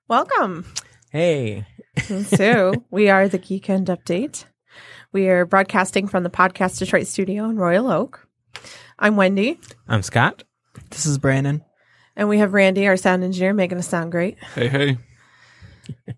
[0.07, 0.65] Welcome.
[1.11, 1.67] Hey.
[2.25, 4.45] so, we are the Geekend Update.
[5.11, 8.27] We are broadcasting from the Podcast Detroit studio in Royal Oak.
[8.97, 10.43] I'm Wendy, I'm Scott.
[10.89, 11.63] This is Brandon.
[12.17, 14.39] And we have Randy, our sound engineer, making us sound great.
[14.55, 14.97] Hey, hey.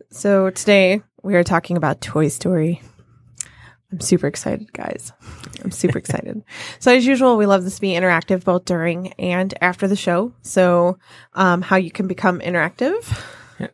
[0.10, 2.82] so today we are talking about Toy Story.
[3.92, 5.12] I'm super excited, guys.
[5.62, 6.42] I'm super excited.
[6.80, 10.32] So as usual, we love this to be interactive both during and after the show.
[10.42, 10.98] So
[11.34, 13.04] um, how you can become interactive.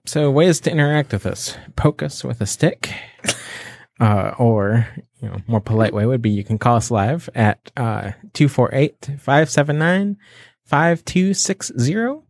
[0.08, 1.56] So ways to interact with us.
[1.76, 2.92] Poke us with a stick.
[4.00, 4.88] uh, or
[5.22, 9.12] you know, more polite way would be you can call us live at uh, 248
[9.20, 10.18] 579
[10.66, 12.22] 5260.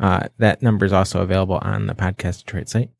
[0.00, 2.90] Uh, that number is also available on the Podcast Detroit site.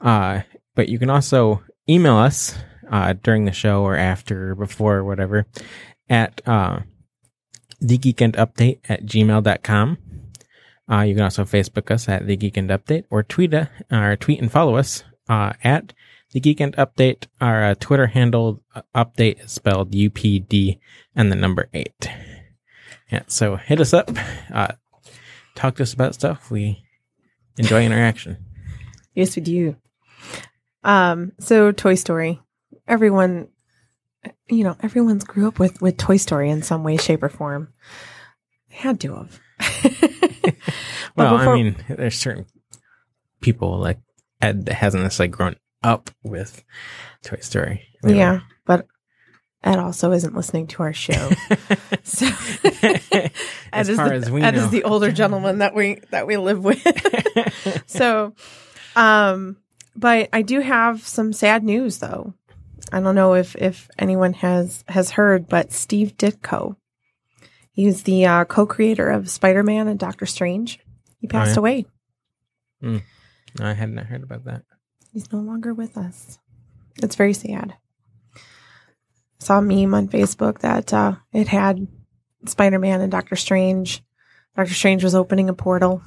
[0.00, 0.42] Uh,
[0.74, 2.56] but you can also email us
[2.90, 5.46] uh, during the show or after or before or whatever
[6.08, 6.80] at uh,
[7.82, 9.98] thegeekendupdate at gmail.com.
[10.90, 14.40] Uh, you can also Facebook us at The Geekend Update or tweet, uh, or tweet
[14.40, 15.94] and follow us uh, at
[16.32, 17.26] The Geekend Update.
[17.40, 20.78] Our uh, Twitter handle uh, update is spelled UPD
[21.16, 22.10] and the number 8.
[23.14, 24.10] Yeah, so hit us up.
[24.52, 24.72] Uh,
[25.54, 26.50] talk to us about stuff.
[26.50, 26.82] We
[27.58, 28.38] enjoy interaction.
[29.14, 29.76] Yes, we do.
[30.82, 32.40] Um, so Toy Story.
[32.88, 33.46] Everyone,
[34.48, 37.72] you know, everyone's grew up with with Toy Story in some way, shape, or form.
[38.70, 39.40] They had to have.
[41.16, 42.46] Well, before- I mean, there's certain
[43.40, 44.00] people like
[44.42, 46.64] Ed that hasn't necessarily grown up with
[47.22, 47.86] Toy Story.
[48.02, 48.40] They yeah,
[49.64, 51.30] Ed also isn't listening to our show.
[52.02, 52.26] so
[53.72, 56.26] as is far the, as we Ed know, is the older gentleman that we that
[56.26, 57.82] we live with.
[57.86, 58.34] so,
[58.94, 59.56] um,
[59.96, 62.34] but I do have some sad news though.
[62.92, 66.76] I don't know if if anyone has has heard, but Steve Ditko,
[67.72, 70.78] he's the uh, co-creator of Spider-Man and Doctor Strange.
[71.20, 71.58] He passed yeah?
[71.58, 71.86] away.
[73.60, 74.64] I had not heard about that.
[75.10, 76.38] He's no longer with us.
[77.02, 77.76] It's very sad.
[79.44, 81.86] Saw a meme on Facebook that uh, it had
[82.46, 84.02] Spider Man and Doctor Strange.
[84.56, 86.00] Doctor Strange was opening a portal,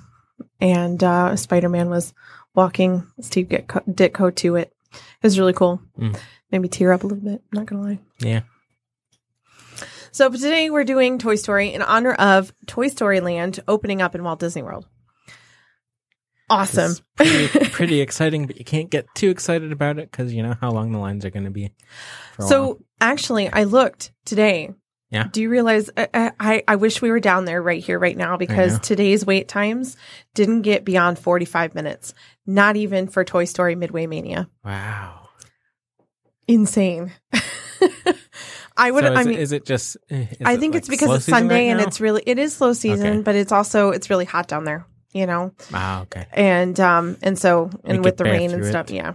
[0.59, 2.15] and uh, Spider Man was
[2.55, 4.73] walking Steve Ditko, Ditko to it.
[4.91, 5.79] It was really cool.
[5.99, 6.19] Mm.
[6.51, 7.43] Made me tear up a little bit.
[7.53, 7.99] Not gonna lie.
[8.17, 8.41] Yeah.
[10.11, 14.23] So today we're doing Toy Story in honor of Toy Story Land opening up in
[14.23, 14.87] Walt Disney World.
[16.49, 16.93] Awesome.
[17.15, 20.71] Pretty, pretty exciting, but you can't get too excited about it because you know how
[20.71, 21.71] long the lines are going to be.
[22.39, 22.77] So while.
[23.01, 24.69] actually, I looked today.
[25.09, 25.27] Yeah.
[25.31, 25.89] Do you realize?
[25.95, 29.47] I, I I wish we were down there right here, right now, because today's wait
[29.47, 29.95] times
[30.35, 32.13] didn't get beyond forty five minutes.
[32.45, 34.49] Not even for Toy Story Midway Mania.
[34.63, 35.29] wow.
[36.47, 37.11] Insane.
[38.77, 39.03] I would.
[39.03, 39.97] So is, I mean, is it just?
[40.09, 42.37] eh, is I it, think like, it's because it's Sunday right and it's really it
[42.37, 43.21] is slow season, Okay.
[43.21, 44.85] but it's also it's really hot down there.
[45.17, 46.03] You know, Wow.
[46.03, 46.25] Okay.
[46.33, 48.95] and um and so and Make with the rain and stuff it.
[48.95, 49.13] yeah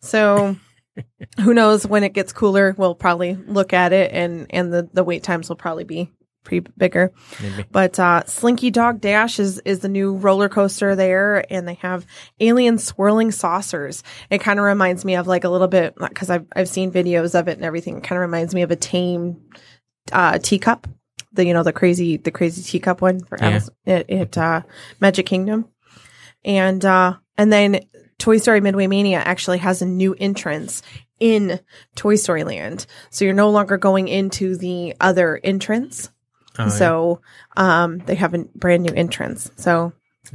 [0.00, 0.56] so
[1.40, 5.04] who knows when it gets cooler we'll probably look at it and and the the
[5.04, 6.10] wait times will probably be
[6.42, 7.64] pretty bigger Maybe.
[7.70, 12.06] but uh slinky dog dash is is the new roller coaster there and they have
[12.40, 16.46] alien swirling saucers it kind of reminds me of like a little bit because i've
[16.56, 19.36] i've seen videos of it and everything it kind of reminds me of a tame
[20.12, 20.88] uh teacup
[21.32, 23.60] the you know the crazy the crazy teacup one for Yeah.
[23.86, 24.62] It, it uh
[25.00, 25.68] magic kingdom.
[26.44, 27.80] And uh and then
[28.18, 30.82] toy story midway mania actually has a new entrance
[31.18, 31.60] in
[31.94, 32.86] toy story land.
[33.10, 36.10] So you're no longer going into the other entrance.
[36.58, 36.68] Oh, yeah.
[36.68, 37.20] so
[37.56, 39.50] um they have a brand new entrance.
[39.56, 39.92] So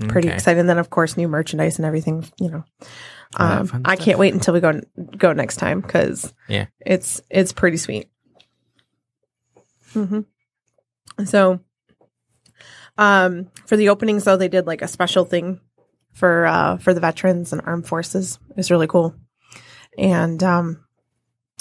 [0.07, 0.35] pretty Okay.
[0.35, 2.63] excited and then of course new merchandise and everything you know.
[3.37, 4.79] Um i can't wait until we go
[5.17, 6.67] go next time because Yeah.
[6.79, 8.09] it's it's pretty sweet.
[9.93, 10.21] Hmm
[11.25, 11.59] so
[12.97, 15.59] um for the openings though they did like a special thing
[16.13, 18.39] for uh for the veterans and armed forces.
[18.49, 19.15] It was really cool.
[19.97, 20.83] And um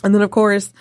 [0.02, 0.72] and then of course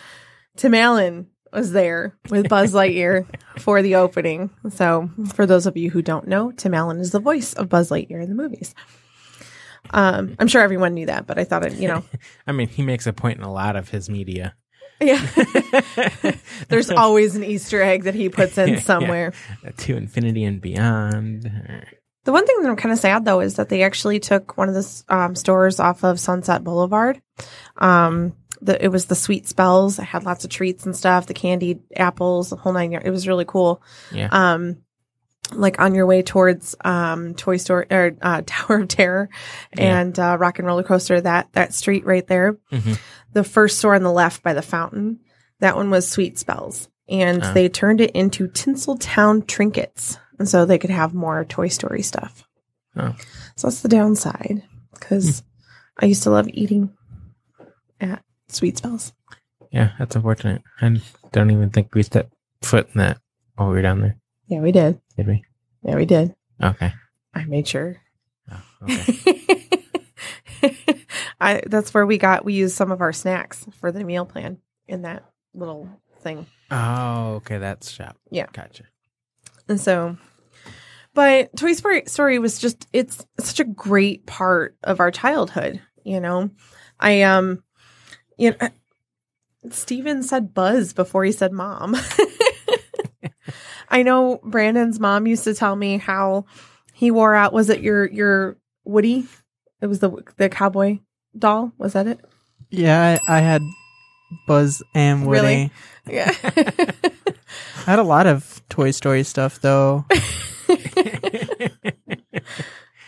[0.55, 3.25] tim allen was there with buzz lightyear
[3.59, 4.49] for the opening.
[4.69, 7.89] So for those of you who don't know tim allen is the voice of buzz
[7.89, 8.75] lightyear in the movies.
[9.89, 12.03] Um i'm sure everyone knew that but i thought it you know.
[12.47, 14.55] I mean, he makes a point in a lot of his media.
[15.07, 16.33] Yeah
[16.69, 18.79] there's always an easter egg that he puts in Yeah.
[18.79, 19.33] somewhere
[19.77, 21.43] to infinity and beyond.
[22.25, 24.69] The one thing that I'm kind of sad though is that they actually took one
[24.69, 27.21] of the um, stores off of Sunset Boulevard.
[27.77, 29.99] Um, the, it was the sweet spells.
[29.99, 31.25] I had lots of treats and stuff.
[31.25, 33.05] The candied apples, the whole nine yards.
[33.05, 33.81] It was really cool.
[34.11, 34.29] Yeah.
[34.31, 34.77] Um,
[35.57, 39.29] like on your way towards um Toy Story or uh, Tower of Terror
[39.75, 39.99] Yeah.
[39.99, 41.19] and uh, Rock and Roller Coaster.
[41.21, 42.53] That that street right there.
[42.71, 42.99] Mhm.
[43.33, 45.19] The first store on the left by the fountain.
[45.59, 47.53] That one was Sweet Spells, and Ah.
[47.53, 52.43] they turned it into Tinseltown trinkets, and so they could have more Toy Story stuff.
[52.95, 53.15] Oh.
[53.55, 54.63] So that's the downside
[54.93, 55.41] because
[55.99, 56.91] I used to love eating
[58.01, 59.13] at Sweet Spells.
[59.71, 60.61] Yeah, that's unfortunate.
[60.81, 61.01] I
[61.31, 63.17] don't even think we stepped foot in that
[63.55, 64.17] while we were down there,
[64.47, 64.99] Yeah, we did.
[65.17, 65.43] Did we?
[65.83, 66.35] Yeah, we did.
[66.61, 66.93] Okay.
[67.33, 67.97] I made sure.
[68.51, 69.69] Oh, okay.
[71.41, 74.59] I that's where we got we used some of our snacks for the meal plan
[74.87, 75.89] in that little
[76.19, 76.45] thing.
[76.71, 77.57] oh, okay.
[77.57, 78.17] That's shop.
[78.31, 78.47] Yeah.
[78.53, 78.85] Gotcha.
[79.67, 80.17] And so
[81.13, 86.19] but Toy Story story was just it's such a great part of our childhood, you
[86.19, 86.49] know.
[86.99, 87.63] I um
[88.37, 88.69] you know
[89.69, 91.95] Steven said buzz before he said mom.
[93.93, 96.45] I know Brandon's mom used to tell me how
[96.93, 99.27] he wore out was it your your Woody?
[99.81, 100.97] It was the the cowboy
[101.37, 102.19] doll, was that it?
[102.71, 103.61] Yeah, I, I had
[104.47, 105.41] Buzz and Woody.
[105.41, 105.71] Really?
[106.07, 106.33] Yeah.
[107.85, 110.05] I had a lot of Toy Story stuff though.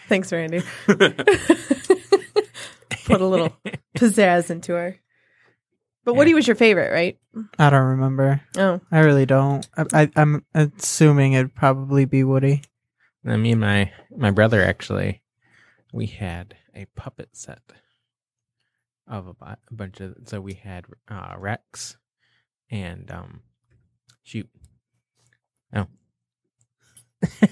[0.07, 0.61] Thanks, Randy.
[0.85, 1.11] Put
[3.09, 3.57] a little
[3.97, 4.97] pizzazz into her.
[6.05, 7.17] But Woody was your favorite, right?
[7.57, 8.41] I don't remember.
[8.57, 9.67] Oh, I really don't.
[9.75, 12.61] I, I, I'm assuming it'd probably be Woody.
[13.23, 15.23] And me and my my brother actually,
[15.91, 17.59] we had a puppet set
[19.07, 20.15] of a, bu- a bunch of.
[20.25, 21.97] So we had uh, Rex
[22.69, 23.41] and um,
[24.23, 24.47] shoot.
[25.75, 25.87] Oh,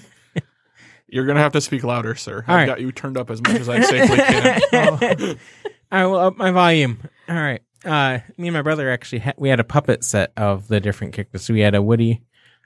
[1.08, 2.44] You're gonna have to speak louder, sir.
[2.48, 2.66] All I've right.
[2.66, 5.38] got you turned up as much as I safely can.
[5.92, 6.98] I will up my volume.
[7.28, 7.62] All right.
[7.84, 11.12] Uh, me and my brother actually had, we had a puppet set of the different
[11.12, 11.44] characters.
[11.44, 12.22] So we had a Woody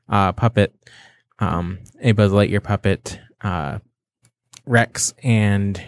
[0.09, 0.75] uh, puppet,
[1.39, 3.79] um, a Buzz Lightyear puppet, uh,
[4.67, 5.83] Rex, and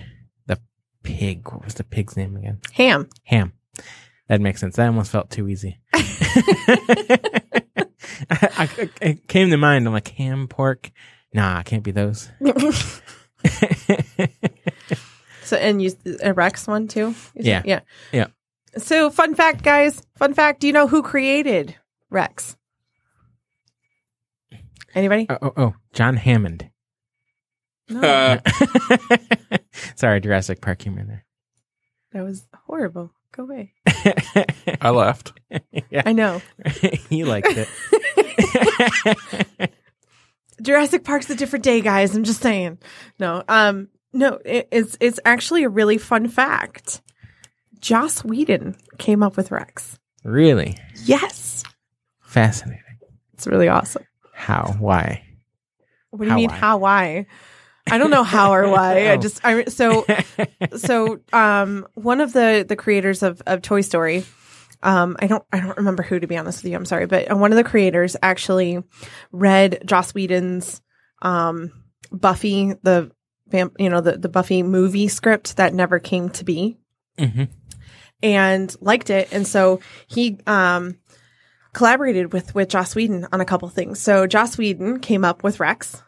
[0.47, 0.59] the
[1.03, 1.51] pig.
[1.53, 2.59] What was the pig's name again?
[2.73, 3.09] ham.
[3.25, 3.53] Ham.
[4.29, 4.77] That makes sense.
[4.77, 5.81] That almost felt too easy.
[5.95, 7.19] I,
[8.31, 9.87] I- it came to mind.
[9.87, 10.91] I'm like ham, pork.
[11.33, 12.31] Nah, can't be those.
[15.43, 15.91] So and you
[16.23, 17.13] a Rex one too?
[17.35, 17.63] Yeah.
[17.65, 17.81] Yeah.
[18.13, 18.29] Yeah.
[18.77, 20.03] So fun fact, guys.
[20.17, 20.61] Fun fact.
[20.61, 21.77] Do you know who created
[22.09, 22.57] Rex?
[24.95, 25.27] Anybody?
[25.29, 26.71] oh, oh, oh, John Hammond.
[27.89, 28.01] No.
[28.01, 28.39] Uh,
[29.97, 31.25] Sorry, Jurassic Park humor there.
[32.13, 33.13] that was horrible.
[33.33, 33.73] Go away.
[34.81, 35.33] I left.
[35.91, 36.43] yeah, I know.
[37.09, 37.69] he liked it.
[40.63, 42.15] Jurassic Park's a different day, guys.
[42.15, 42.79] I'm just saying.
[43.21, 47.03] No, um, no, it, it's it's actually a really fun fact.
[47.81, 49.99] Joss Whedon came up with Rex.
[50.25, 51.65] really Yes,
[52.21, 52.83] fascinating.
[53.35, 54.05] it's really awesome.
[54.35, 54.75] How?
[54.79, 55.25] Why?
[56.11, 56.51] What do you How, mean?
[56.51, 56.57] why?
[56.57, 56.79] How?
[56.79, 57.27] Why?
[57.91, 59.09] I don't know how or why.
[59.11, 59.21] I Oh.
[59.21, 60.07] just I so
[60.77, 64.25] so um one of the the creators of of Toy Story.
[64.83, 66.77] Um, I don't, I don't remember who to be honest with you.
[66.79, 68.83] I'm sorry, but uh, one of the creators actually
[69.31, 70.81] read Joss Whedon's,
[71.21, 71.71] um,
[72.11, 73.11] Buffy, the,
[73.53, 76.79] you know, the, the Buffy movie script that never came to be
[77.19, 77.45] hmm
[78.23, 79.29] and liked it.
[79.33, 80.99] And so he um,
[81.73, 84.01] collaborated with with Joss Whedon on a couple things.
[84.01, 86.03] So Joss Whedon came up with Rex,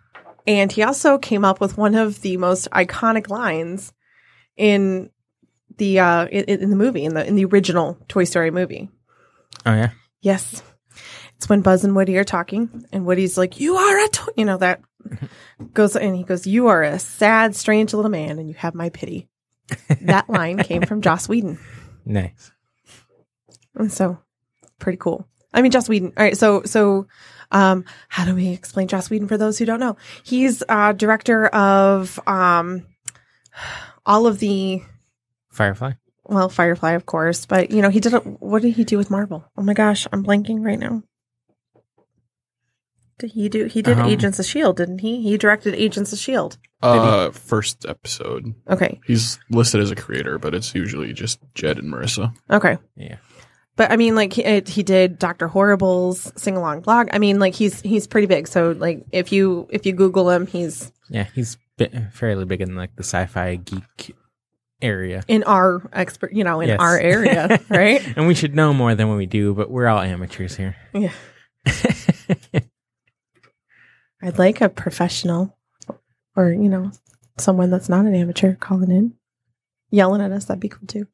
[0.47, 3.93] and he also came up with one of the most iconic lines
[4.56, 5.11] in
[5.79, 8.91] the uh, in, in the movie in the in the original Toy Story movie.
[9.65, 9.91] Oh yeah.
[10.20, 10.63] Yes.
[11.37, 14.44] It's when Buzz and Woody are talking, and Woody's like, "You are a," toy," you
[14.44, 14.81] know that
[15.75, 18.91] goes, and he goes, "You are a sad, strange little man, and you have my
[18.91, 19.29] pity."
[20.03, 21.58] that line came from Joss Whedon.
[22.05, 22.53] Nice.
[23.75, 24.19] And so
[24.79, 25.27] pretty cool.
[25.55, 26.13] I mean, Joss Whedon.
[26.17, 26.37] All right.
[26.37, 27.06] So, so,
[27.51, 29.97] um, how do we explain Joss Whedon for those who don't know?
[30.25, 32.87] He's, uh, director of, um,
[34.06, 34.82] all of the,
[35.51, 35.93] Firefly.
[36.25, 39.11] well, Firefly, of course, but you know, he did, a, what did he do with
[39.11, 39.44] Marvel?
[39.56, 41.03] Oh my gosh, I'm blanking right now.
[43.22, 45.22] Did he do, he did Um, Agents of S.H.I.E.L.D., didn't he?
[45.22, 46.56] He directed Agents of S.H.I.E.L.D.
[46.82, 48.52] Uh, first episode.
[48.69, 49.00] Okay.
[49.06, 52.34] He's listed as a creator, but it's usually just Jed and Maurissa.
[52.50, 52.79] Okay.
[52.96, 53.17] Yeah.
[53.76, 57.08] But I mean, like he, he did Doctor Horrible's sing along blog.
[57.12, 58.48] I mean, like he's he's pretty big.
[58.48, 61.26] So like if you if you Google him, he's Yeah.
[61.34, 64.17] He's bi- fairly big in like the sci-fi geek
[64.82, 65.22] area.
[65.29, 66.81] in our expert, you know, in Yes.
[66.81, 68.02] our area, right?
[68.17, 70.74] and we should know more than what we do, but we're all amateurs here.
[70.93, 71.12] Yeah.
[74.22, 75.56] I'd like a professional,
[76.36, 76.93] or you know,
[77.38, 79.14] someone that's not an amateur calling in,
[79.91, 80.44] yelling at us.
[80.46, 81.06] That'd be cool too.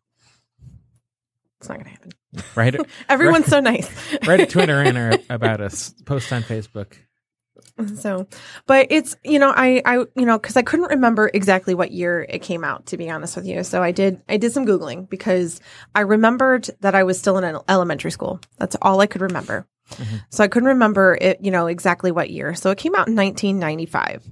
[1.61, 2.13] It's not gonna happen.
[2.55, 2.77] Right.
[3.09, 3.91] Everyone's so nice.
[4.27, 5.95] write a Twitter in or about us.
[6.05, 6.95] Post on Facebook.
[7.97, 8.27] So,
[8.67, 12.27] but it's you know I I you know because I couldn't remember exactly what year
[12.29, 13.63] it came out to be honest with you.
[13.65, 15.61] So I did I did some googling because
[15.95, 18.41] I remembered that I was still in an elementary school.
[18.59, 19.67] That's all I could remember.
[19.93, 20.23] Mhm.
[20.31, 22.55] So I couldn't remember it you know exactly what year.
[22.55, 24.25] So it came out in 1995.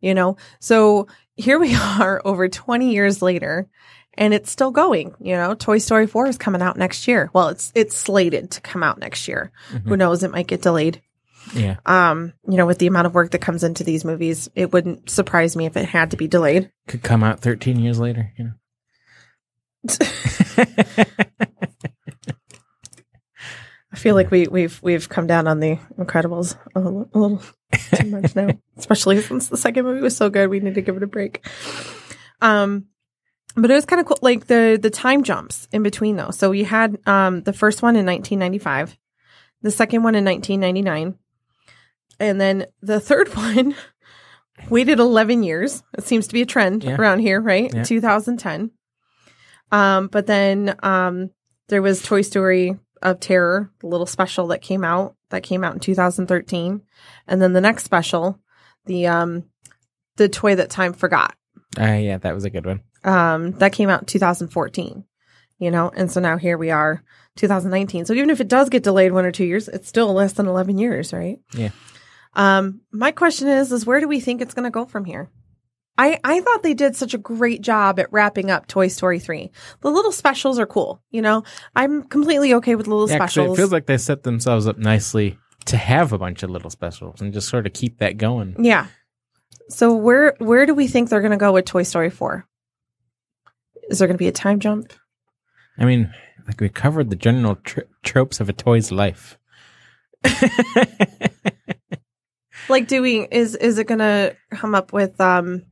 [0.00, 3.68] You know, so here we are over 20 years later.
[4.14, 5.54] And it's still going, you know.
[5.54, 7.30] Toy Story 4 is coming out next year.
[7.32, 9.52] Well, it's it's slated to come out next year.
[9.70, 9.98] Who Mhm.
[9.98, 10.22] knows?
[10.24, 11.00] It might get delayed
[11.54, 11.76] Yeah.
[11.86, 15.08] um, you know, with the amount of work that comes into these movies, it wouldn't
[15.08, 16.70] surprise me if it had to be delayed.
[16.88, 18.52] Could come out 13 years later, you know.
[23.90, 27.42] I feel like we, we've we've come down on the Incredibles a little, a little
[27.94, 30.50] too much now, especially since the second movie was so good.
[30.50, 31.46] We need to give it a break.
[32.40, 32.86] Um,
[33.56, 36.30] but it was kind of cool, like the the time jumps in between though.
[36.30, 38.96] So you had um the first one in 1995,
[39.62, 41.18] the second one in 1999,
[42.20, 43.74] and then the third one
[44.70, 45.82] waited 11 years.
[45.96, 46.96] It seems to be a trend Yeah.
[46.96, 47.72] around here, right?
[47.74, 47.84] Yeah.
[47.84, 48.70] 2010.
[49.70, 51.30] Um, but then um
[51.68, 55.74] there was Toy Story of Terror, the little special that came out that came out
[55.74, 56.80] in 2013,
[57.26, 58.40] and then the next special,
[58.86, 59.44] the um
[60.16, 61.36] the toy that time forgot
[61.78, 62.80] Uh, yeah, that was a good one.
[63.04, 65.04] um that came out in 2014
[65.60, 67.02] you know and so now here we are
[67.36, 70.32] 2019 so even if it does get delayed one or two years it's still less
[70.32, 71.70] than 11 years right Yeah.
[72.38, 75.28] Um my question is is where do we think it's going to go from here
[76.00, 79.50] I, I thought they did such a great job at wrapping up Toy Story 3.
[79.80, 81.42] The little specials are cool, you know.
[81.74, 83.58] I'm completely okay with little Yeah, actually, specials.
[83.58, 87.20] it feels like they set themselves up nicely to have a bunch of little specials
[87.20, 88.54] and just sort of keep that going.
[88.64, 88.86] yeah.
[89.70, 92.46] So where where do we think they're going to go with Toy Story 4?
[93.90, 94.92] Is there going to be a time jump?
[95.78, 96.14] I mean,
[96.46, 99.36] like we covered the general tr- tropes of a toy's life.
[102.68, 105.62] like doing is is it gonna come up with um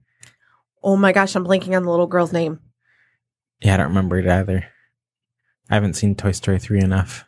[0.83, 2.61] oh my gosh i'm blanking on the little girl's name
[3.63, 4.67] yeah, I don't remember it either.
[5.71, 7.25] I haven't seen Toy Story 3 enough.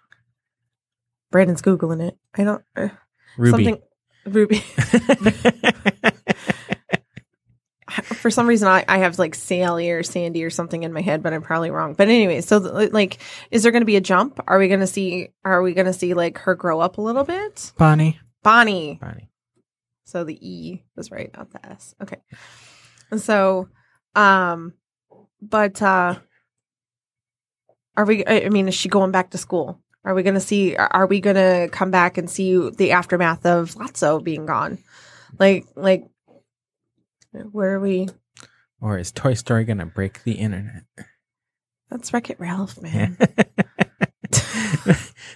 [1.30, 2.88] brandon's googling it i don't uh,
[3.36, 3.64] Ruby.
[3.64, 3.78] something
[4.26, 4.58] ruby
[8.02, 11.22] for some reason I, I have like sally or sandy or something in my head
[11.22, 13.18] but i'm probably wrong but anyway so th- like
[13.50, 16.38] is there gonna be a jump are we gonna see are we gonna see like
[16.38, 18.18] her grow up a little bit Bonnie.
[18.42, 19.30] bonnie Bonnie.
[20.08, 21.94] So the E was right, not the S.
[22.00, 22.16] Okay.
[23.10, 23.68] And so,
[24.14, 24.72] um,
[25.42, 26.18] but, uh,
[27.94, 29.82] are we, I mean, is she going back to school?
[30.06, 33.44] Are we going to see, are we going to come back and see the aftermath
[33.44, 34.78] of Lotso being gone?
[35.38, 36.06] Like, like,
[37.32, 38.08] where are we?
[38.80, 40.84] Or is Toy Story going to break the internet?
[41.90, 43.18] That's Wreck It Ralph, man.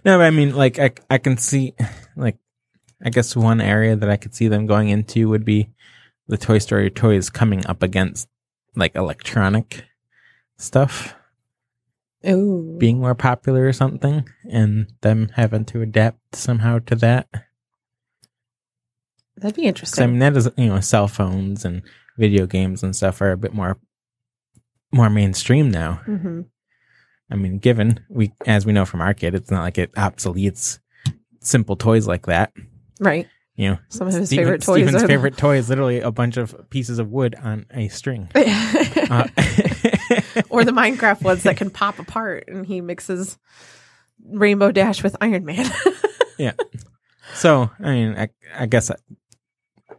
[0.03, 1.75] no, but I mean, like, I, I can see,
[2.17, 2.39] like,
[3.05, 5.71] I guess one area that I could see them going into would be
[6.29, 8.29] the Toy Story toys coming up against,
[8.77, 9.85] like, electronic
[10.57, 11.15] stuff
[12.27, 12.77] Ooh.
[12.79, 17.29] being more popular or something, and them having to adapt somehow to that.
[19.37, 20.05] That'd be interesting.
[20.05, 21.83] I mean, that is, you know, cell phones and
[22.17, 23.79] video games and stuff are a bit more,
[24.93, 25.95] more mainstream now.
[26.05, 26.43] hmm
[27.31, 30.81] I mean, given we, as we know from our kid, it's not like it obsoletes
[31.41, 32.53] simple toys like that.
[33.03, 33.29] Right.
[33.57, 36.11] You know, Some of his Steven- favorite toys Steven's are favorite toy is literally a
[36.11, 38.29] bunch of pieces of wood on a string.
[39.11, 39.25] Uh,
[40.49, 43.37] or the Minecraft ones that can pop apart and he mixes
[44.25, 45.71] Rainbow Dash with Iron Man.
[46.39, 46.53] Yeah.
[47.35, 48.29] So, I mean, I,
[48.59, 48.95] I guess I,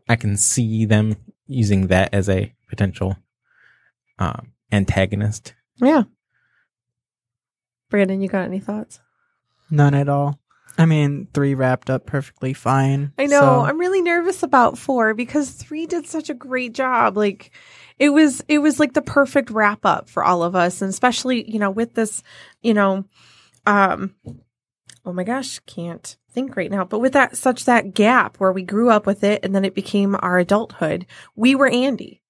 [0.10, 3.16] I can see them using that as a potential
[4.20, 5.54] um, antagonist.
[5.78, 6.04] yeah.
[7.90, 9.00] Brandon, you got any thoughts?
[9.70, 10.40] None at all.
[10.78, 13.14] I mean, three wrapped up perfectly fine.
[13.18, 13.40] I know.
[13.40, 17.16] so- I'm really nervous about four because three did such a great job.
[17.16, 17.52] Like
[18.00, 21.50] it was it was like the perfect wrap up for all of us and especially,
[21.50, 22.24] you know, with this,
[22.62, 23.06] you know,
[23.66, 24.16] um
[25.06, 26.84] oh my gosh, can't think right now.
[26.86, 29.76] But with that such that gap where we grew up with it and then it
[29.76, 32.22] became our adulthood, we were Andy.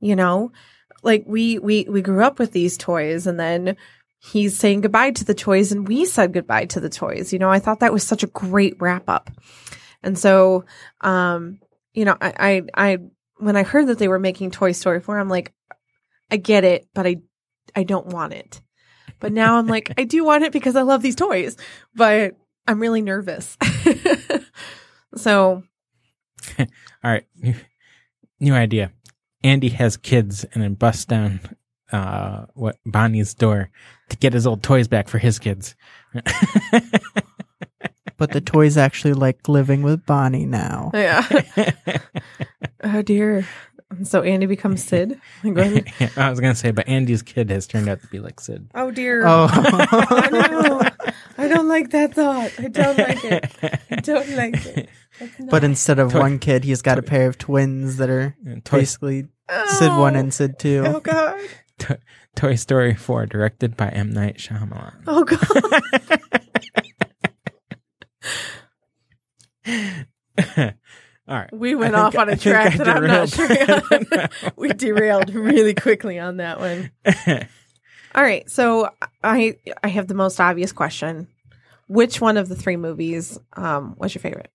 [0.00, 0.52] You know?
[1.02, 3.76] Like we we we grew up with these toys and then
[4.20, 7.32] he's saying goodbye to the toys and we said goodbye to the toys.
[7.32, 9.30] You know, I thought that was such a great wrap up.
[10.02, 10.64] And so,
[11.00, 11.58] um,
[11.94, 12.98] you know, I, I, I,
[13.38, 15.52] when I heard that they were making Toy Story 4, I'm like,
[16.30, 17.16] I get it, but I,
[17.74, 18.60] I don't want it.
[19.18, 21.56] But now I'm like, I do want it because I love these toys,
[21.94, 22.36] but
[22.66, 23.56] I'm really nervous.
[25.16, 25.62] so,
[26.58, 26.66] All
[27.04, 27.54] right, new,
[28.38, 28.92] new idea.
[29.42, 31.40] Andy has kids and then busts down
[31.92, 33.70] uh, what Bonnie's door
[34.08, 35.74] to get his old toys back for his kids.
[38.16, 40.90] but the toys actually like living with Bonnie now.
[40.94, 41.26] Yeah.
[42.84, 43.46] oh dear.
[44.04, 45.20] So Andy becomes Sid.
[45.42, 45.92] Go ahead.
[46.16, 48.70] I was gonna say, but Andy's kid has turned out to be like Sid.
[48.74, 49.26] Oh dear.
[49.26, 49.46] Oh,
[50.30, 50.82] no.
[51.38, 52.52] I don't like that thought.
[52.58, 53.50] I don't like it.
[53.90, 54.88] I don't like it.
[55.40, 58.78] But instead of Toy- one kid, he's got a pair of twins that are Toy,
[58.80, 59.28] basically
[59.78, 60.84] Sid one and Sid two.
[60.86, 61.40] Oh god.
[62.36, 64.10] Toy Story 4, directed by M.
[64.10, 65.02] Night Shyamalan.
[65.06, 65.40] Oh god.
[71.28, 71.52] All right.
[71.52, 74.08] We went I off on I a think track that I'm not derailed.
[74.08, 74.28] sure.
[74.56, 76.90] we derailed really quickly on that one.
[78.12, 78.90] All right, so
[79.22, 81.28] I I have the most obvious question.
[81.86, 84.50] Which one of the three movies um was your favorite?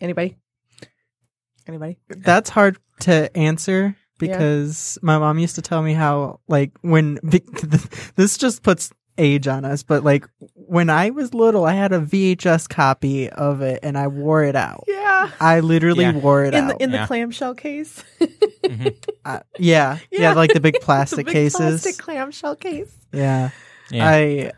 [0.00, 0.36] Anybody?
[1.66, 1.98] Anybody?
[2.08, 7.18] That's hard to answer because my mom used to tell me how like when
[8.16, 12.00] this just puts age on us, but like when I was little, I had a
[12.00, 14.84] VHS copy of it and I wore it out.
[14.88, 15.30] Yeah.
[15.40, 16.12] I literally Yeah.
[16.12, 16.78] wore it In out.
[16.78, 17.02] the in Yeah.
[17.02, 18.02] the clamshell case.
[18.20, 18.94] Mhm.
[19.24, 20.32] Uh, yeah, yeah, Yeah.
[20.34, 21.56] like the big The plastic big cases.
[21.82, 22.92] Plastic clamshell case.
[23.12, 23.50] Yeah.
[23.90, 24.06] Yeah.
[24.08, 24.52] I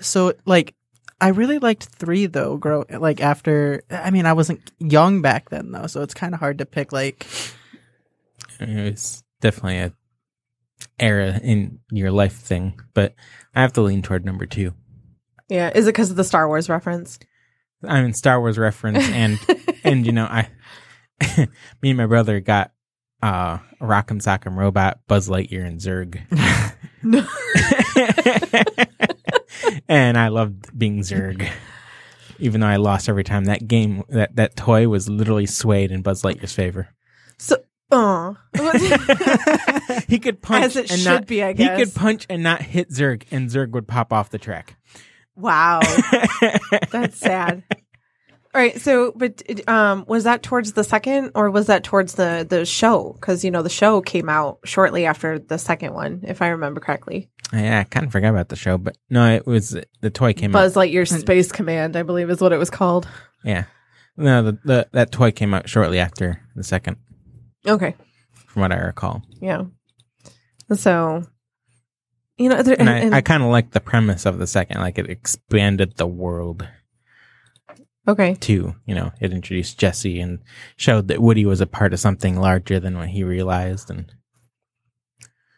[0.00, 0.74] so like
[1.20, 2.56] I really liked three though.
[2.58, 3.82] Grow like after.
[3.90, 6.92] I mean, I wasn't young back then though, so it's kind of hard to pick.
[6.92, 7.26] Like,
[8.60, 9.92] it was definitely a
[10.98, 13.14] era in your life thing, but
[13.54, 14.74] I have to lean toward number two.
[15.48, 15.70] Yeah.
[15.74, 17.18] Is it because of the Star Wars reference?
[17.86, 19.38] I mean, Star Wars reference, and
[19.84, 20.48] and you know, I,
[21.82, 22.72] me and my brother got
[23.22, 26.20] uh Rock'em Sock'em Robot, Buzz Lightyear, and Zurg.
[29.88, 31.48] And I loved being Zurg.
[32.38, 36.02] Even though I lost every time, that game, that, that toy was literally swayed in
[36.02, 36.88] Buzz Lightyear's favor.
[37.38, 37.56] So,
[37.94, 38.36] oh.
[40.08, 42.42] he could punch As it and should not, be, I guess He could punch and
[42.42, 44.76] not hit Zurg, and Zurg would pop off the track.
[45.36, 45.80] wow.
[46.90, 47.62] That's sad.
[48.54, 48.80] All right.
[48.80, 53.12] So, but um, was that towards the second, or was that towards the the show?
[53.14, 56.80] Because you know the show came out shortly after the second one, if I remember
[56.80, 57.30] correctly.
[57.52, 60.50] yeah, I kind of forgot about the show, but no, it was the toy came
[60.50, 60.60] out.
[60.60, 63.08] Buzz Lightyear Space Command, I believe, is what it was called.
[63.42, 63.64] Yeah,
[64.16, 66.98] no, the, the that toy came out shortly after the second,
[67.66, 67.94] Okay.
[68.46, 69.22] from what I recall.
[69.40, 69.64] Yeah.
[70.74, 71.24] So,
[72.38, 74.46] you know, there, And, and, and- I, I kind of like the premise of the
[74.46, 76.66] second, like it expanded the world
[78.08, 78.34] okay.
[78.34, 78.74] too.
[78.86, 80.40] You know, it introduced Jessie and
[80.76, 83.90] showed that Woody was a part of something larger than what he realized.
[83.90, 84.10] And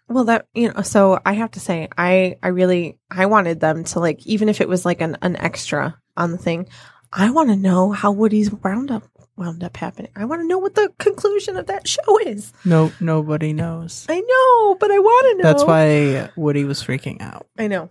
[0.09, 3.85] Well, that you know, so I have to say, I I really I wanted them
[3.85, 6.69] to like, even if it was like an an extra on the thing,
[7.12, 9.05] I want to know how Woody's wound up
[9.37, 10.11] wound up happening.
[10.16, 12.53] I want to know what the conclusion of that show is.
[12.64, 14.07] no, nobody knows.
[14.09, 15.53] I know, but I want to know.
[15.53, 17.46] That's why Woody was freaking out.
[17.59, 17.90] I know.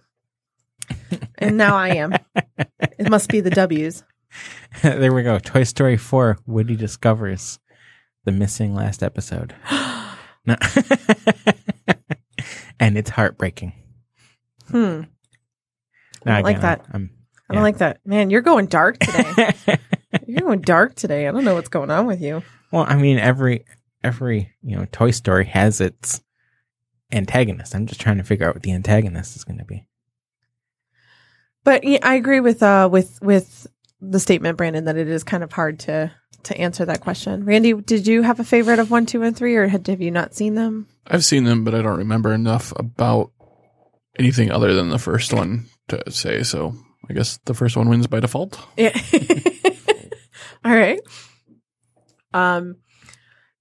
[1.38, 2.14] and now I am.
[2.80, 4.04] It must be the W's.
[4.84, 5.40] there we go.
[5.40, 7.60] Toy Story 4 Woody discovers
[8.26, 9.56] the missing last episode.
[10.48, 10.56] No.
[12.80, 13.74] and it's heartbreaking.
[14.70, 15.02] Hmm.
[16.24, 16.86] Now, I don't like again, that.
[16.92, 17.10] I'm,
[17.50, 18.00] I don't like that.
[18.06, 19.54] Man, you're going dark today.
[20.28, 21.28] you're going dark today.
[21.28, 22.44] I don't know what's going on with you.
[22.72, 23.66] well, I mean, every
[24.04, 26.22] every you know Toy Story has its
[27.12, 27.76] antagonist.
[27.76, 29.88] I'm just trying to figure out what the antagonist is going to be.
[31.64, 33.68] But yeah, I agree with uh with with
[34.02, 36.12] the statement, Brandon, that it is kind of hard to
[36.44, 37.46] to answer that question.
[37.46, 40.12] Randy, did you have a favorite of one, two, and three, or had, have you
[40.12, 40.88] not seen them?
[41.08, 43.32] I've seen them, but I don't remember enough about
[44.18, 46.44] anything other than the first one to say.
[46.44, 46.76] So
[47.10, 48.60] I guess the first one wins by default.
[48.78, 48.98] Yeah.
[50.66, 51.00] All right.
[52.34, 52.78] Um.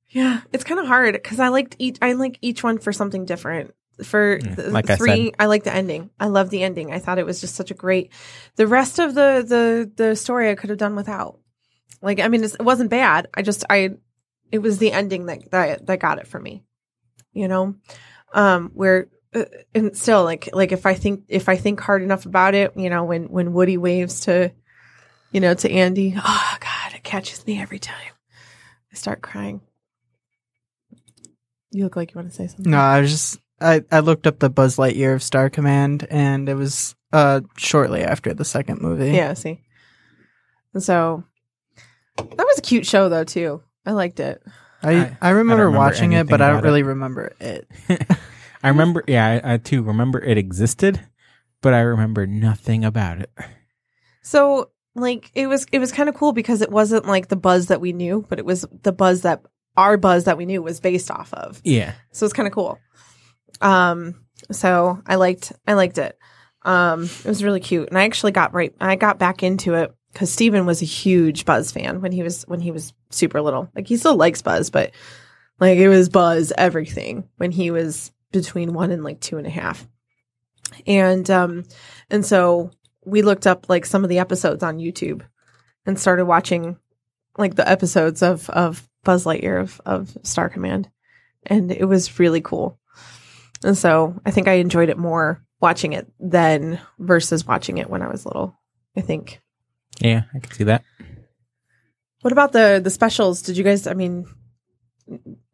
[0.09, 1.99] Yeah, it's kind of hard because I liked each.
[2.01, 3.75] I like each one for something different.
[4.05, 5.35] For Yeah, the like I three, said.
[5.39, 6.11] I, like the ending.
[6.19, 6.93] I love the ending.
[6.93, 8.13] I thought it was just such a great.
[8.57, 11.39] The rest of the the the story I could have done without.
[12.01, 13.29] Like, I mean, it's, it wasn't bad.
[13.35, 13.91] I just I,
[14.53, 16.63] it was the ending that that that got it for me.
[17.33, 17.75] You know,
[18.33, 19.09] um, where
[19.75, 22.89] and still like like if I think if I think hard enough about it, you
[22.91, 24.53] know, when when Woody waves to,
[25.33, 28.13] you know, to Andy, oh God, it catches me every time.
[28.93, 29.61] I start crying.
[31.73, 32.71] You look like you want to say something.
[32.71, 36.49] No, I was just I, I looked up the Buzz Lightyear of Star Command, and
[36.49, 39.11] it was uh shortly after the second movie.
[39.13, 39.61] Yeah, see.
[40.73, 41.25] And so
[42.17, 43.63] that was a cute show though too.
[43.85, 44.43] I liked it.
[44.83, 46.69] I I- I, remember, remember watching it, but I don't about it.
[46.69, 47.69] really remember it.
[48.65, 51.01] I remember, yeah, I, I too remember it existed,
[51.61, 53.31] but I remember nothing about it.
[54.23, 57.67] So like it was it was kind of cool because it wasn't like the buzz
[57.67, 59.43] that we knew, but it was the buzz that
[59.77, 61.61] our buzz that we knew was based off of.
[61.63, 62.79] Yeah, So it's kind of cool.
[63.61, 66.19] Um so I liked I liked it.
[66.63, 68.75] Um, it was really cute, and I actually got right.
[68.81, 72.45] I got back into it because Steven was a huge Buzz fan when he was
[72.45, 73.69] when he was super little.
[73.75, 74.93] Like he still likes Buzz, but
[75.61, 79.51] like it was Buzz everything when he was between one and like two and a
[79.51, 79.87] half.
[80.87, 81.65] And um,
[82.11, 82.71] and so
[83.07, 85.23] we looked up like some of the episodes on YouTube
[85.87, 86.77] and started watching
[87.39, 90.91] like the episodes of of Buzz Lightyear of of Star Command,
[91.47, 92.79] and it was really cool.
[93.63, 98.03] And so I think I enjoyed it more watching it then versus watching it when
[98.03, 98.59] I was little.
[98.97, 99.41] I think.
[100.01, 100.83] Yeah, I can see that.
[102.23, 103.43] What about the the specials?
[103.43, 103.87] Did you guys?
[103.87, 104.27] I mean,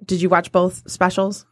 [0.04, 1.44] did you watch both specials?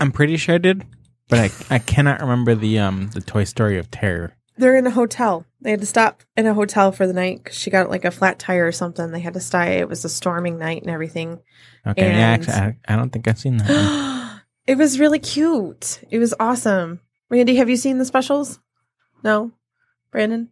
[0.00, 0.84] I'm pretty sure I did,
[1.28, 4.34] but I I cannot remember the um the Toy Story of Terror.
[4.56, 5.44] They're in a hotel.
[5.60, 8.10] They had to stop in a hotel for the night because she got like a
[8.10, 9.10] flat tire or something.
[9.10, 9.78] They had to stay.
[9.78, 11.40] It was a storming night and everything.
[11.86, 14.24] Okay, yeah, actually, I, I don't think I've seen that.
[14.66, 15.98] It was really cute.
[16.10, 17.00] It was awesome.
[17.30, 18.60] Randy, have you seen the specials?
[19.24, 19.52] No,
[20.12, 20.50] Brandon.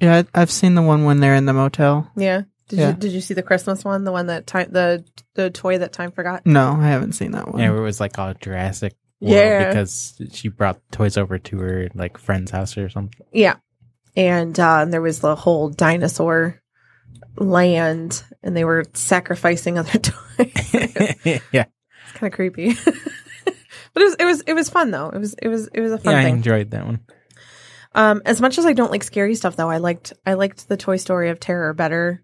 [0.00, 2.08] Yeah, I've seen the one when they're in the motel.
[2.16, 2.42] Yeah.
[2.68, 2.88] Did Yeah.
[2.88, 4.04] you Did you see the Christmas one?
[4.04, 6.44] The one that time the the toy that time forgot.
[6.46, 7.60] No, I haven't seen that one.
[7.60, 8.94] Yeah, it was like all Jurassic.
[9.20, 9.68] World Yeah.
[9.68, 13.18] because she brought toys over to her like friend's house or something.
[13.32, 13.56] Yeah.
[14.16, 16.60] And uh, and there was the whole dinosaur
[17.36, 20.14] land, and they were sacrificing other toys.
[20.38, 21.64] it's yeah,
[22.14, 25.10] kind of creepy, but it was it was it was fun though.
[25.10, 27.00] It was it was it was a fun yeah, I enjoyed that one.
[27.94, 30.76] Um, as much as I don't like scary stuff, though, I liked I liked the
[30.76, 32.22] Toy Story of Terror better,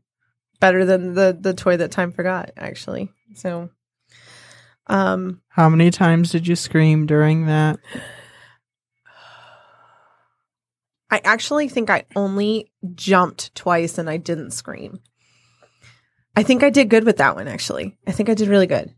[0.63, 2.53] better than the the toy that time forgot.
[2.57, 3.69] Actually, so,
[4.87, 7.81] um, How many times did you scream during that?
[11.11, 15.01] I actually think I only jumped twice and I didn't scream.
[16.37, 17.49] I think I did good with that one.
[17.49, 18.95] Actually, I think I did really good.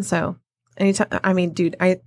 [0.00, 0.36] So,
[0.78, 2.00] anytime I mean, dude, I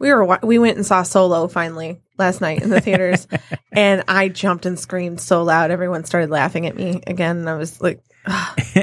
[0.00, 3.28] we were we went and saw Solo finally last night in the theaters,
[3.72, 7.36] and I jumped and screamed so loud everyone started laughing at me again.
[7.36, 8.58] And I was like, "Ugh,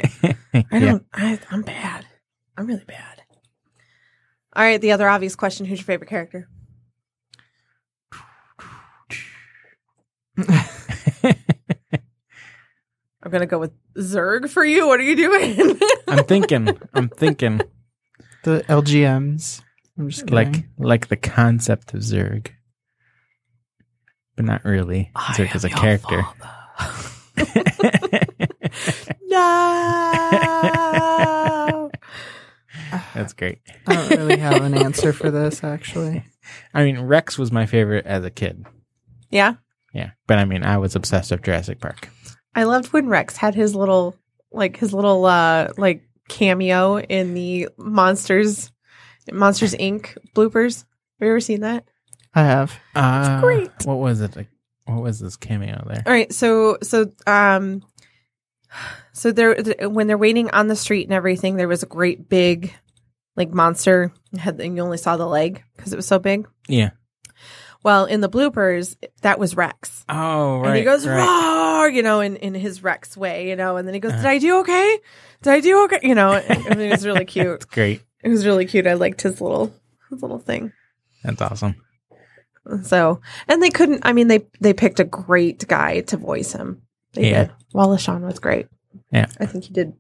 [0.54, 2.06] I don't, I, I'm bad.
[2.56, 3.24] I'm really bad.
[4.56, 6.48] All right, the other obvious question: Who's your favorite character?
[13.24, 14.86] I'm gonna go with Zurg for you.
[14.88, 15.80] What are you doing?
[16.08, 16.78] I'm thinking.
[16.94, 17.62] I'm thinking
[18.44, 19.64] The LGMs.
[19.98, 20.36] I'm just kidding.
[20.36, 22.50] like like the concept of Zurg,
[24.36, 25.12] but not really.
[25.16, 26.24] Zurg is a character.
[30.58, 31.92] no.
[33.14, 33.60] That's great.
[33.88, 36.26] I don't really have an answer for this actually.
[36.74, 38.66] I mean, Rex was my favorite as a kid.
[39.30, 39.56] Yeah,
[39.94, 42.10] Yeah, but I mean, I was obsessed with Jurassic Park.
[42.56, 44.16] I loved when Rex had his little,
[44.52, 48.72] like his little, uh, like cameo in the Monsters,
[49.32, 50.18] Monsters Inc.
[50.36, 50.86] bloopers.
[51.20, 51.86] Have you ever seen that?
[52.34, 52.78] I have.
[52.96, 53.72] Uh, great.
[53.86, 54.36] What was it?
[54.36, 54.50] Like,
[54.86, 56.04] what was this cameo there?
[56.06, 57.82] All right, so so um,
[59.14, 62.30] so there th- when they're waiting on the street and everything, there was a great
[62.30, 62.74] big,
[63.36, 64.12] like monster.
[64.34, 66.48] It Had and you only saw the leg because it was so big.
[66.68, 66.92] Yeah.
[67.84, 70.04] Well, in the bloopers, that was Rex.
[70.10, 70.70] Oh, right.
[70.70, 71.18] and he goes right.
[71.78, 74.24] roar, you know, in, in his Rex way, you know, and then he goes, Uh-huh.
[74.24, 75.00] "Did I do okay?
[75.44, 77.68] Did I do okay?" You know, I mean, it was really cute.
[77.70, 78.02] Great.
[78.28, 78.88] It was really cute.
[78.88, 79.74] I liked his little
[80.10, 80.74] his little thing.
[81.24, 81.76] That's awesome.
[82.84, 84.02] So, and they couldn't.
[84.06, 86.82] I mean, they they picked a great guy to voice him.
[87.14, 87.44] They Yeah.
[87.46, 87.52] did.
[87.74, 88.68] Wallace Shawn was great.
[89.12, 89.28] Yeah.
[89.40, 89.94] I think he did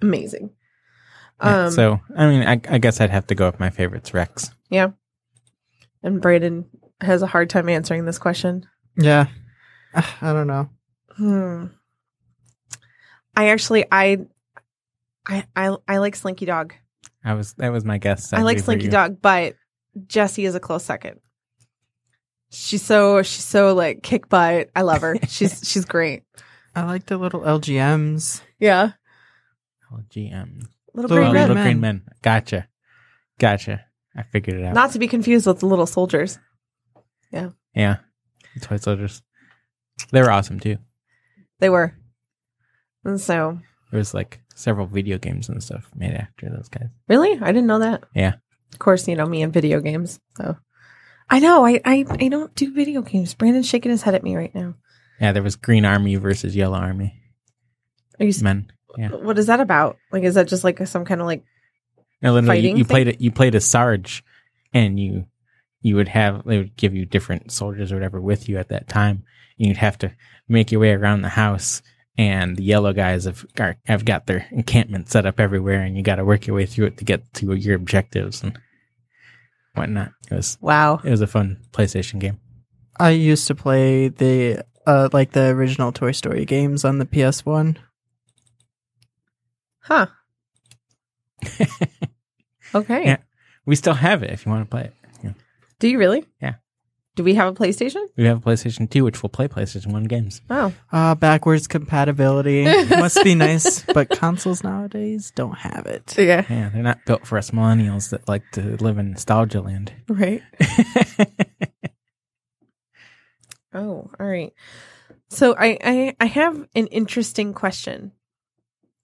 [0.00, 0.50] amazing.
[1.42, 4.14] Yeah, Um, so, I mean, I, I guess I'd have to go with my favorites,
[4.14, 4.50] Rex.
[4.70, 4.90] Yeah.
[6.02, 6.66] And Brandon
[7.00, 8.66] has a hard time answering this question.
[8.96, 9.26] Yeah.
[9.94, 10.70] I don't know.
[11.16, 11.66] Hmm.
[13.36, 14.18] I actually, I,
[15.26, 16.72] I, I, I like Slinky Dog.
[17.26, 18.32] I was that was my guess.
[18.32, 18.86] I like Slinky.
[18.88, 19.56] Dog, but
[20.06, 21.18] Jessie is a close second.
[22.50, 24.70] She's so she's so like kick butt.
[24.76, 25.16] I love her.
[25.28, 26.22] she's she's great.
[26.76, 28.42] I like the little LGMs.
[28.60, 28.92] Yeah,
[30.14, 30.66] GM.
[30.94, 31.42] little Little green men.
[31.42, 31.64] Little Men.
[31.64, 32.02] Green Men.
[32.22, 32.68] Gotcha.
[33.40, 33.84] Gotcha.
[34.16, 34.74] I figured it out.
[34.74, 36.38] Not to be confused with the little soldiers.
[37.32, 37.50] yeah.
[37.74, 37.96] Yeah.
[38.54, 39.20] The toy Soldiers.
[40.12, 40.78] They were awesome too.
[41.58, 41.94] They were.
[43.04, 43.58] And so
[43.90, 46.88] There was like several video games and stuff made after those guys.
[47.08, 48.04] really, I didn't know that.
[48.14, 48.34] Yeah.
[48.72, 50.18] Of course, you know me and video games.
[50.36, 50.56] So
[51.30, 53.34] I know I I, I don't do video games.
[53.34, 54.74] Brandon's shaking his head at me right now.
[55.20, 57.14] Yeah, there was Green Army versus Yellow Army
[58.20, 58.32] Are you?
[58.42, 58.70] men.
[58.98, 59.08] Yeah.
[59.08, 59.96] What is that about?
[60.12, 61.44] Like, is that just like some kind of like?
[62.22, 63.20] No, no, no, you, you played it.
[63.20, 64.24] You played a Sarge,
[64.72, 65.26] and you
[65.80, 68.88] you would have they would give you different soldiers or whatever with you at that
[68.88, 69.24] time.
[69.58, 70.12] And you'd have to
[70.48, 71.82] make your way around the house,
[72.18, 76.02] and the yellow guys have are, have got their encampment set up everywhere, and you
[76.02, 78.42] got to work your way through it to get to your objectives.
[78.42, 78.58] And
[79.74, 80.12] whatnot.
[80.30, 81.00] It was Wow.
[81.04, 82.38] it was a fun PlayStation game.
[82.98, 87.76] I used to play the uh like the original Toy Story games on the PS1.
[89.80, 90.06] Huh.
[92.74, 93.04] Okay.
[93.04, 93.16] Yeah.
[93.64, 94.94] We still have it if you want to play it.
[95.22, 95.32] Yeah.
[95.78, 96.26] Do you really?
[96.42, 96.56] Yeah.
[97.16, 98.06] Do we have a PlayStation?
[98.16, 100.42] We have a PlayStation 2, which will play PlayStation 1 games.
[100.50, 100.72] Oh.
[100.92, 106.14] Ah, backwards compatibility must be nice, but consoles nowadays don't have it.
[106.18, 106.44] Yeah.
[106.48, 109.92] Yeah, they're not built for us millennials that like to live in nostalgia land.
[110.08, 110.42] Right.
[113.74, 114.54] Oh, all right.
[115.28, 118.12] So I I, I have an interesting question.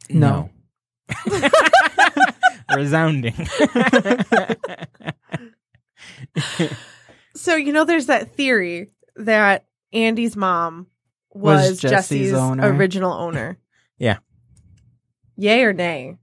[0.09, 0.49] No.
[1.29, 1.49] No.
[2.75, 3.35] Resounding.
[7.35, 10.87] So you know, there's that theory that Andy's mom
[11.33, 12.73] was, Was Jessie's Jessie's, owner.
[12.73, 13.59] original owner.
[13.99, 14.19] Yeah.
[15.37, 16.17] Yay or nay?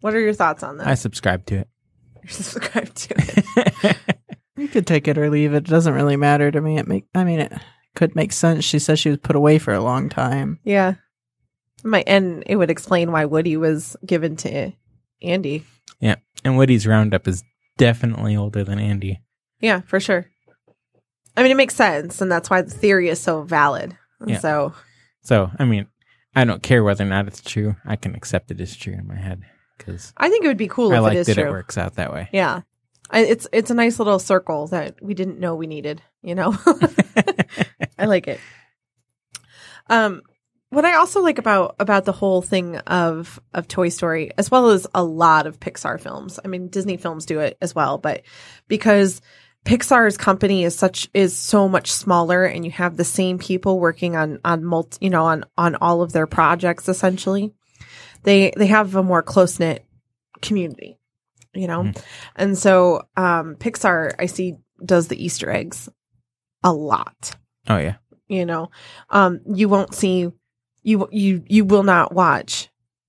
[0.00, 0.86] What are your thoughts on that?
[0.86, 1.68] I subscribe to it.
[2.22, 3.96] You're subscribed to it.
[4.56, 5.58] You could take it or leave it.
[5.58, 6.78] It doesn't really matter to me.
[6.78, 7.52] It make I mean it
[7.94, 8.64] could make sense.
[8.64, 10.58] She says she was put away for a long time.
[10.64, 10.94] Yeah.
[11.84, 14.72] My and it would explain why Woody was given to
[15.20, 15.64] Andy.
[16.00, 16.16] Yeah.
[16.44, 17.42] And Woody's Roundup is
[17.76, 19.20] definitely older than Andy.
[19.60, 20.26] Yeah, for sure.
[21.36, 23.96] I mean, it makes sense, and that's why the theory is so valid.
[24.20, 24.38] And Yeah.
[24.38, 24.74] So,
[25.22, 25.86] So, I mean,
[26.34, 27.76] I don't care whether or not it's true.
[27.84, 29.42] I can accept it as true in my head
[29.76, 31.48] because I think it would be cool I if like it is that true.
[31.48, 32.28] it works out that way.
[32.32, 32.62] Yeah,
[33.10, 36.02] I, it's it's a nice little circle that we didn't know we needed.
[36.22, 36.56] You know,
[37.98, 38.40] I like it.
[39.88, 40.22] Um,
[40.70, 44.70] what I also like about about the whole thing of of Toy Story, as well
[44.70, 46.40] as a lot of Pixar films.
[46.44, 48.22] I mean, Disney films do it as well, but
[48.68, 49.20] because
[49.66, 54.16] Pixar's company is such is so much smaller, and you have the same people working
[54.16, 56.88] on on multi, you know, on on all of their projects.
[56.88, 57.52] Essentially,
[58.22, 59.84] they they have a more close knit
[60.40, 60.98] community,
[61.54, 62.02] you know, Mhm.
[62.36, 65.88] and so um, Pixar I see does the Easter eggs
[66.62, 67.34] a lot
[67.68, 67.96] Oh yeah,
[68.28, 68.70] you know
[69.10, 70.30] um you won't see
[70.82, 72.68] you you you will not watch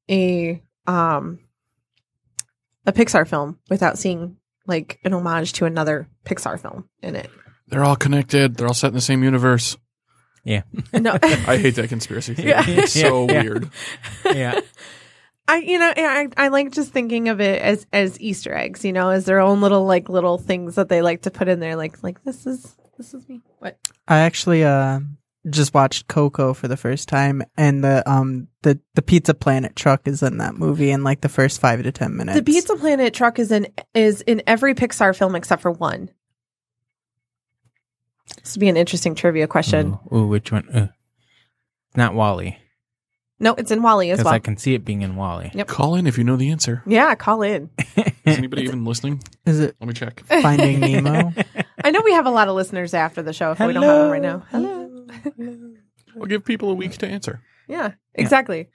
[0.09, 1.39] a um
[2.85, 7.29] a pixar film without seeing like an homage to another pixar film in it
[7.67, 8.55] They're all connected.
[8.55, 9.77] They're all set in the same universe.
[10.43, 10.61] Yeah.
[10.93, 12.49] No I hate that conspiracy theory.
[12.49, 12.63] Yeah.
[12.67, 13.41] It's so Yeah.
[13.43, 13.69] weird.
[14.25, 14.59] yeah.
[15.49, 18.91] i you know I, I like just thinking of it as as easter eggs you
[18.91, 21.77] know as their own little like little things that they like to put in there
[21.77, 23.77] like like this is this is me what
[24.09, 24.99] I actually uh
[25.49, 30.07] just watched Coco for the first time and the um the the Pizza Planet truck
[30.07, 32.37] is in that movie in like the first 5 to 10 minutes.
[32.37, 36.09] the pizza planet truck is in is in every pixar film except for one
[38.43, 40.67] this would be an interesting trivia question Ooh, ooh, which one?
[40.69, 40.87] Uh,
[41.95, 42.57] not WALL-E,
[43.39, 44.33] No, it's in WALL-E as because well.
[44.33, 45.51] I can see it being in WALL-E.
[45.53, 45.67] Yep.
[45.67, 46.83] Call in if you know the answer.
[46.85, 47.69] yeah, call in.
[47.95, 49.21] Is anybody even listening?
[49.45, 50.21] Is it Let me check.
[50.27, 51.33] Finding Nemo?
[51.83, 53.97] I know we have a lot of listeners after the show if we don't have
[54.01, 54.43] them right now.
[54.51, 54.86] Hello.
[56.15, 57.41] We'll give people a week to answer.
[57.67, 58.69] Yeah, exactly.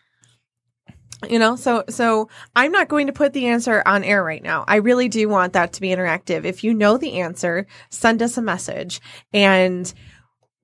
[1.29, 4.65] You know, so so I'm not going to put the answer on air right now.
[4.67, 6.45] I really do want that to be interactive.
[6.45, 9.01] If you know the answer, send us a message
[9.33, 9.93] and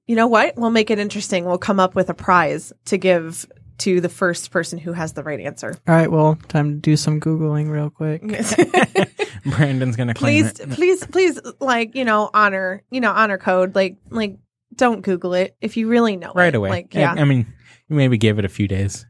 [0.07, 0.57] you know what?
[0.57, 1.45] We'll make it interesting.
[1.45, 3.47] We'll come up with a prize to give
[3.79, 5.77] to the first person who has the right answer.
[5.87, 8.23] All right, well, time to do some googling real quick.
[9.47, 10.71] Brandon's gonna claim please it.
[10.71, 14.37] please please like you know honor you know honor code like like
[14.79, 16.37] don't google it if you really know it.
[16.37, 16.57] right it.
[16.57, 16.71] away.
[16.71, 17.47] like yeah I mean,
[17.89, 19.05] you maybe give it a few days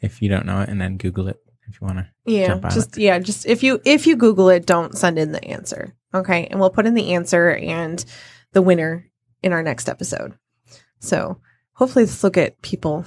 [0.00, 1.38] if you don't know it, and then Google it
[1.68, 2.08] if you want to.
[2.26, 5.94] yeah just yeah just if you if you google it don't send in the answer
[6.12, 8.04] okay and we'll put in the answer and
[8.52, 9.10] the winner
[9.42, 10.34] in our next episode
[11.00, 11.40] so
[11.72, 13.06] hopefully this will get people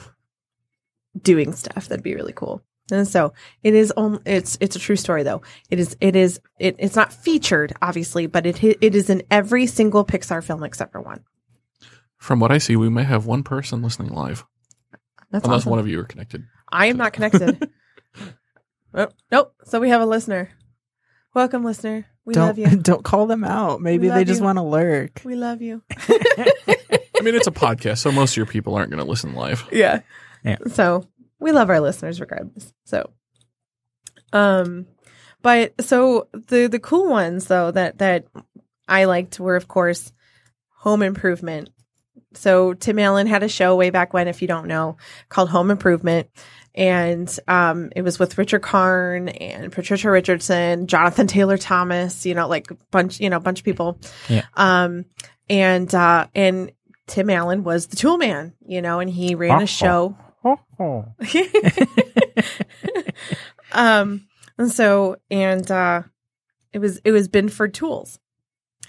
[1.22, 3.34] doing stuff that'd be really cool and so
[3.64, 6.96] it is on it's it's a true story though it is it is it, it's
[6.96, 11.24] not featured obviously but it it is in every single pixar film except for one
[12.18, 14.46] From what I see, we may have one person listening live,
[15.32, 15.72] that's unless awesome.
[15.72, 16.44] one of you are connected.
[16.72, 17.70] I am not connected.
[18.94, 19.54] oh, nope.
[19.66, 20.50] So we have a listener.
[21.34, 22.06] Welcome, listener.
[22.26, 22.78] We don't love you.
[22.82, 23.82] don't call them out.
[23.82, 24.46] Maybe they just you.
[24.46, 25.22] want to lurk.
[25.24, 25.84] We love you.
[25.92, 29.68] I mean, it's a podcast, so most of your people aren't going to listen live.
[29.72, 30.02] Yeah.
[30.44, 30.58] Yeah.
[30.72, 31.08] So
[31.40, 32.74] we love our listeners regardless.
[32.86, 33.12] So,
[34.34, 34.88] um,
[35.42, 38.26] but so the the cool ones though that that
[38.88, 40.12] I liked were of course
[40.80, 41.70] Home Improvement.
[42.38, 44.98] So Tim Allen had a show way back when, if you don't know,
[45.30, 46.30] called Home Improvement.
[46.76, 52.48] And um, it was with Richard Karn and Patricia Richardson, Jonathan Taylor Thomas, you know,
[52.48, 54.00] like a bunch, you know, bunch of people.
[54.30, 54.44] Yeah.
[54.54, 55.06] Um,
[55.50, 56.72] and uh, and
[57.08, 60.16] Tim Allen was the tool man, you know, and he ran a show.
[63.72, 66.04] um, and so and uh,
[66.74, 68.20] it was it was Binford Tools,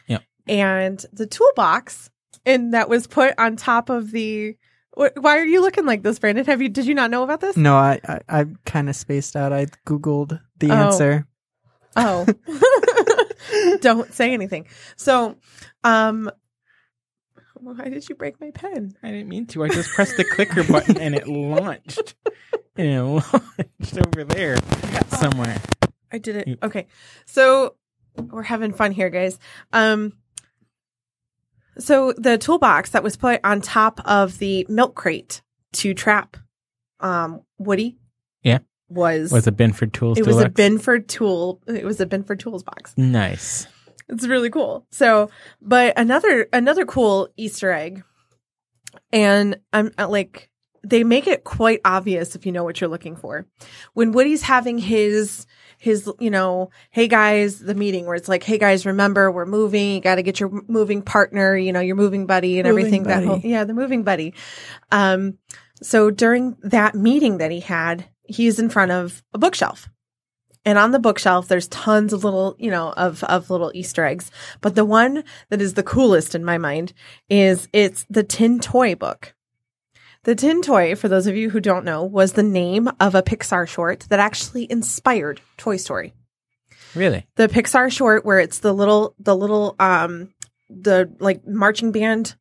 [0.06, 0.18] Yeah.
[0.46, 2.11] and the toolbox
[2.48, 4.56] and that was put on top of the
[4.94, 7.56] why are you looking like this brandon have you did you not know about this
[7.56, 9.52] No, I I, I kind of spaced out.
[9.52, 10.74] I googled the Oh.
[10.74, 11.26] answer.
[11.96, 12.26] oh
[13.80, 15.37] don't say anything so
[15.84, 16.30] um
[17.54, 19.64] why did you break my pen I didn't mean to.
[19.64, 22.14] I just pressed the clicker button and it launched.
[22.76, 24.56] And it launched over there
[25.08, 25.61] somewhere.
[26.12, 26.58] I did it.
[26.62, 26.87] Okay.
[27.26, 27.74] So
[28.16, 29.37] we're having fun here, guys.
[29.72, 30.12] Um
[31.78, 36.36] so the toolbox that was put on top of the milk crate to trap
[37.00, 37.98] um Woody
[38.42, 38.58] Yeah.
[38.88, 40.48] was Was a Binford Tools it was a?
[40.48, 42.94] Binford tool it was a Binford tools box.
[42.96, 43.66] Nice.
[44.08, 44.86] It's really cool.
[44.90, 45.28] So,
[45.60, 48.02] but another another cool Easter egg,
[49.12, 50.48] and I'm uh, like
[50.82, 53.46] they make it quite obvious if you know what you're looking for.
[53.92, 55.44] When Woody's having his
[55.78, 59.94] his you know, hey guys, the meeting where it's like, hey guys, remember we're moving.
[59.94, 63.02] You got to get your moving partner, you know, your moving buddy and Moving everything.
[63.04, 64.34] That whole, yeah, the moving buddy.
[64.90, 65.38] Um,
[65.82, 69.88] so during that meeting that he had, he's in front of a bookshelf.
[70.64, 74.30] And on the bookshelf, there's tons of little, you know, of, of little Easter eggs.
[74.60, 76.92] But the one that is the coolest in my mind
[77.30, 79.34] is it's the Tin Toy book.
[80.28, 83.22] The Tin Toy, for those of you who don't know, was the name of a
[83.22, 86.12] Pixar short that actually inspired Toy Story.
[86.94, 87.26] Really?
[87.36, 90.34] The Pixar short where it's the little, the little, um,
[90.68, 92.34] the like marching band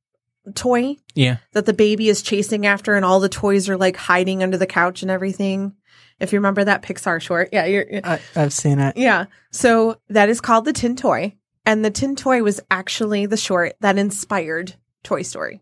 [0.54, 1.38] toy Yeah.
[1.54, 4.67] that the baby is chasing after and all the toys are like hiding under the
[4.67, 5.71] couch and everything.
[6.19, 7.52] If you remember that Pixar short.
[7.54, 8.97] Yeah, you're, you're- I, I've seen it.
[8.97, 9.28] yeah.
[9.54, 11.38] So that is called the Tin Toy.
[11.65, 15.62] And the Tin Toy was actually the short that inspired Toy Story.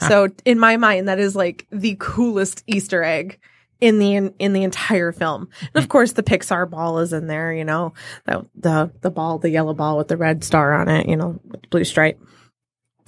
[0.00, 0.08] Ah.
[0.08, 3.38] So in my mind, that is like the coolest Easter egg
[3.80, 5.48] in the in the entire film.
[5.60, 5.88] And of hmm.
[5.88, 7.52] course, the Pixar ball is in there.
[7.52, 11.08] You know, the the the ball, the yellow ball with the red star on it.
[11.08, 12.20] You know, with blue stripe.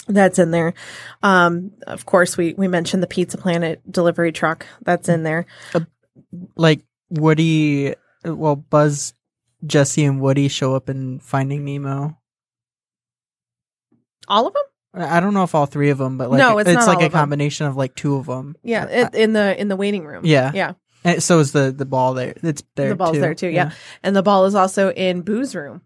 [0.08, 0.74] That's in there.
[1.22, 4.66] Um, of course, we we mentioned the Pizza Planet delivery truck.
[4.82, 5.14] That's hmm.
[5.14, 5.46] in there.
[5.74, 5.80] Uh,
[6.56, 9.14] like Woody, well, Buzz,
[9.66, 12.16] Jessie, and Woody show up in Finding Nemo.
[14.28, 14.62] All of them.
[14.94, 17.00] I I don't know if all three of them, but like No, it's it's like
[17.02, 17.20] a of 'em.
[17.20, 18.56] combination of like two of them.
[18.62, 20.24] Yeah, it, in the in the waiting room.
[20.24, 20.50] Yeah.
[20.54, 20.72] yeah.
[21.04, 22.34] And so is the the ball there.
[22.42, 22.90] It's there.
[22.90, 23.20] The ball's too.
[23.20, 23.70] there too, yeah.
[24.02, 25.80] And the ball is also in Boo's room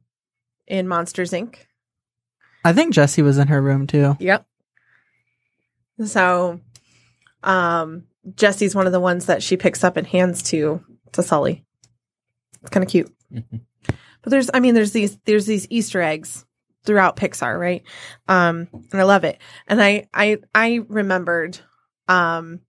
[0.67, 1.57] in Monsters Inc.
[2.65, 4.17] I think Jessie was in her room too.
[4.19, 4.47] Yep.
[6.07, 6.61] So,
[7.43, 11.65] um, Jessie's one of the ones that she picks up and hands to to Sully.
[12.63, 13.13] It's kind of cute.
[13.33, 13.61] Mhm.
[14.23, 16.44] But there's, I mean, there's these there's these Easter eggs
[16.85, 17.83] throughout Pixar, right?
[18.29, 19.39] Um, and I love it.
[19.67, 21.59] And I I I remembered,
[22.09, 22.61] um,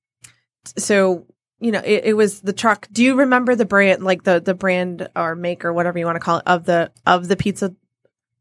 [0.78, 1.28] so
[1.60, 2.88] you know, it, it was the truck.
[2.92, 6.16] Do you remember the brand, like the the brand or make or whatever you want
[6.16, 7.76] to call it of the of the pizza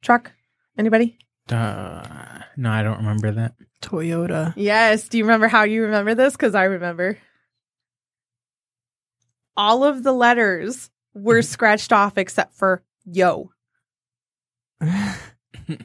[0.03, 0.33] truck?
[0.77, 1.19] Anybody?
[1.51, 3.55] Uh, no, I don't remember that.
[3.83, 4.55] Toyota.
[4.57, 5.09] Yes.
[5.09, 6.35] Do you remember how you remember this?
[6.35, 7.19] Because I remember.
[9.57, 13.51] All of the letters were scratched off except for yo.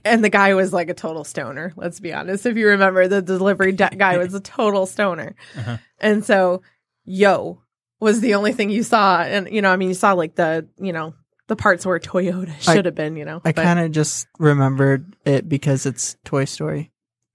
[0.04, 1.74] And the guy was like a total stoner.
[1.76, 2.46] Let's be honest.
[2.46, 5.36] If you remember, the delivery de- guy was a total stoner.
[5.58, 5.78] Uh-huh.
[6.00, 6.62] And so
[7.06, 7.62] yo
[8.00, 9.22] was the only thing you saw.
[9.22, 11.14] And, you know, I mean, you saw like the, you know,
[11.48, 13.42] the parts where Toyota should have been, you know.
[13.44, 16.92] I kind of just remembered it because it's Toy Story.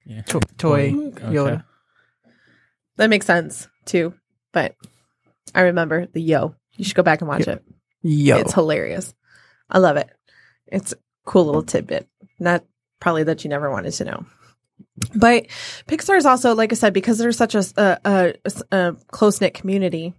[0.06, 0.22] Yeah.
[0.22, 1.24] To- toy Okay.
[1.26, 1.64] Yoda.
[2.96, 4.14] that makes sense too.
[4.52, 4.74] But
[5.54, 6.54] I remember the yo.
[6.76, 7.54] You should go back and watch Yo.
[7.54, 7.64] it.
[8.02, 8.36] Yo.
[8.38, 9.14] It's hilarious.
[9.70, 10.10] I love it.
[10.66, 12.08] It's a cool little tidbit.
[12.38, 12.64] Not
[13.00, 14.26] probably that you never wanted to know.
[15.14, 15.46] But
[15.86, 18.34] Pixar is also, like I said, because they're such a, a,
[18.72, 20.14] a, close knit community,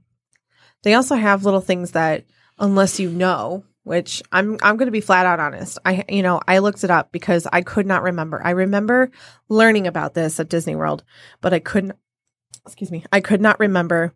[0.83, 2.25] they also have little things that,
[2.59, 5.77] unless you know, which I'm I'm going to be flat out honest.
[5.85, 8.41] I you know I looked it up because I could not remember.
[8.43, 9.11] I remember
[9.47, 11.03] learning about this at Disney World,
[11.39, 11.93] but I couldn't.
[12.65, 13.05] Excuse me.
[13.11, 14.13] I could not remember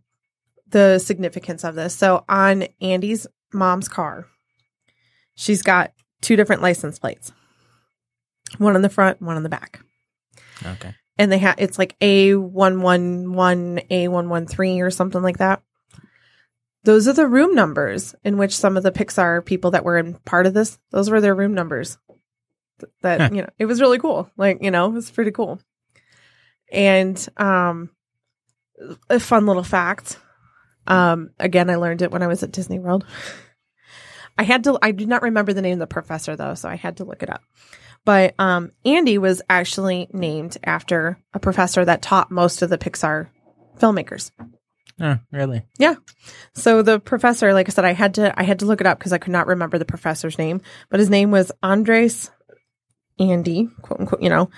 [0.68, 1.96] the significance of this.
[1.96, 4.26] So on Andy's mom's car,
[5.36, 7.32] she's got two different license plates.
[8.58, 9.80] One on the front, one on the back.
[10.66, 10.94] Okay.
[11.18, 15.62] And they have it's like A111, A113 or something like that.
[16.84, 20.16] Those are the room numbers in which some of the Pixar people that were in
[20.26, 21.98] part of this, those were their room numbers.
[22.80, 23.30] Th- That, Huh.
[23.34, 24.32] you know, it was really cool.
[24.38, 25.60] Like, you know, it was pretty cool.
[26.72, 27.90] And um
[29.10, 30.18] a fun little fact.
[30.88, 33.06] Um again, I learned it when I was at Disney World.
[34.38, 36.76] I had to I did not remember the name of the professor though, so I
[36.76, 37.42] had to look it up.
[38.06, 43.30] But um Andy was actually named after a professor that taught most of the Pixar
[43.78, 44.32] filmmakers.
[45.02, 45.64] Oh, really?
[45.78, 45.96] Yeah.
[46.54, 49.00] So the professor, like I said, I had to I had to look it up
[49.00, 52.30] because I could not remember the professor's name, but his name was Andries
[53.20, 54.50] Andy, quote unquote, you know,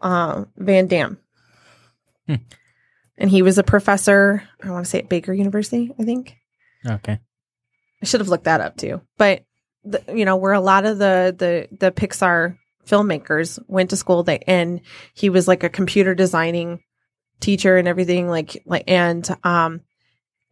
[0.00, 1.18] uh, Van Dam.
[2.26, 2.36] Hmm.
[3.16, 6.36] And he was a professor, I want to say at Baker University, I think.
[6.86, 7.18] Okay.
[8.00, 9.00] I should have looked that up too.
[9.16, 9.44] But
[9.84, 12.56] the, you know, where a lot of the the the Pixar
[12.88, 14.80] filmmakers went to school, they and
[15.14, 16.82] he was like a computer designing
[17.40, 18.28] teacher and everything.
[18.28, 19.82] Like like and um,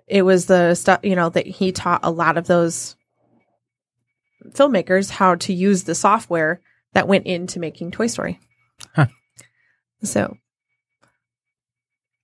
[0.07, 2.97] it was the stuff you know that he taught a lot of those
[4.51, 6.61] filmmakers how to use the software
[6.93, 8.39] that went into making Toy Story.
[8.95, 9.07] Huh.
[10.03, 10.37] So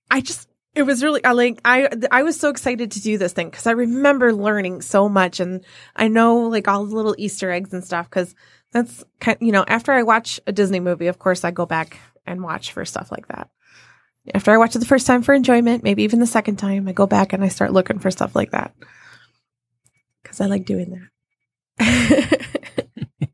[0.09, 3.33] I just it was really I like I I was so excited to do this
[3.33, 5.63] thing because I remember learning so much and
[5.95, 8.33] I know like all the little Easter eggs and stuff because
[8.73, 11.99] that's kind you know after I watch a Disney movie of course I go back
[12.25, 13.49] and watch for stuff like that.
[14.33, 16.93] After I watch it the first time for enjoyment, maybe even the second time, I
[16.93, 18.73] go back and I start looking for stuff like that
[20.21, 21.07] because I like doing
[21.77, 22.47] that.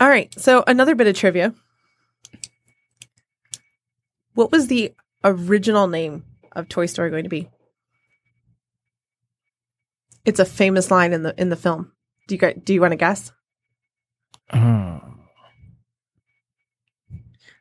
[0.00, 1.54] all right, so another bit of trivia.
[4.34, 4.92] What was the
[5.22, 7.48] original name of Toy Story going to be?
[10.24, 11.92] It's a famous line in the in the film.
[12.26, 13.32] Do you do you want to guess?
[14.52, 15.00] Oh.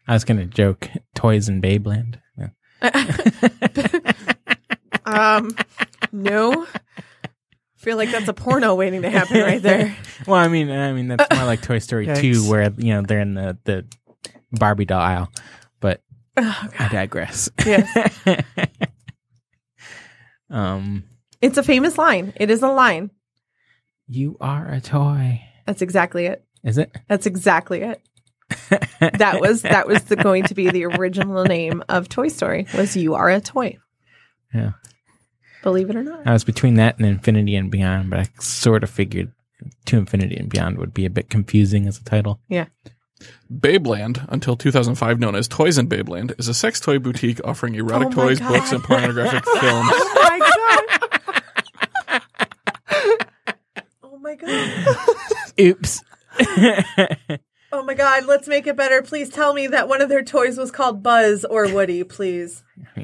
[0.07, 2.20] I was gonna joke toys in Babeland.
[2.38, 2.49] No.
[5.05, 5.55] um,
[6.11, 6.68] no.
[7.78, 9.95] Feel like that's a porno waiting to happen right there.
[10.28, 13.20] well, I mean, I mean that's more like Toy Story Two, where you know they're
[13.20, 13.86] in the the
[14.51, 15.32] Barbie doll aisle.
[15.80, 16.01] But
[16.38, 17.49] Oh, I digress.
[17.66, 18.20] Yes.
[20.49, 21.03] um,
[21.41, 22.34] It's a famous line.
[22.36, 23.11] It is a line.
[24.08, 25.41] You are a toy.
[25.66, 26.43] That's exactly it.
[26.64, 26.95] Is it?
[27.08, 28.01] That's exactly it.
[28.99, 32.66] That was that was the, going to be the original name of Toy Story.
[32.76, 33.78] Was you are a toy?
[34.53, 34.72] Yeah.
[35.64, 36.26] Believe it or not.
[36.28, 39.32] I was between that and Infinity and Beyond, but I sort of figured
[39.86, 42.39] to Infinity and Beyond would be a bit confusing as a title.
[42.49, 42.66] Yeah.
[43.51, 48.10] Babeland, until 2005 known as Toys in Babeland, is a sex toy boutique offering erotic
[48.10, 48.49] Oh toys, God.
[48.53, 49.89] books, and pornographic films.
[49.93, 52.22] Oh my god.
[54.03, 54.97] Oh my god.
[55.59, 56.03] Oops.
[57.71, 59.01] Oh my god, let's make it better.
[59.01, 62.63] Please tell me that one of their toys was called Buzz or Woody, please.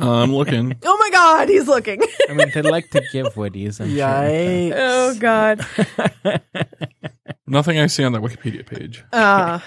[0.00, 0.76] I'm looking.
[0.84, 2.02] Oh my god, he's looking.
[2.28, 3.80] I mean, they like to give Woodies.
[3.80, 4.74] I'm Yikes.
[4.76, 5.66] oh god.
[7.48, 9.02] Nothing I see on that Wikipedia page.
[9.12, 9.58] Uh,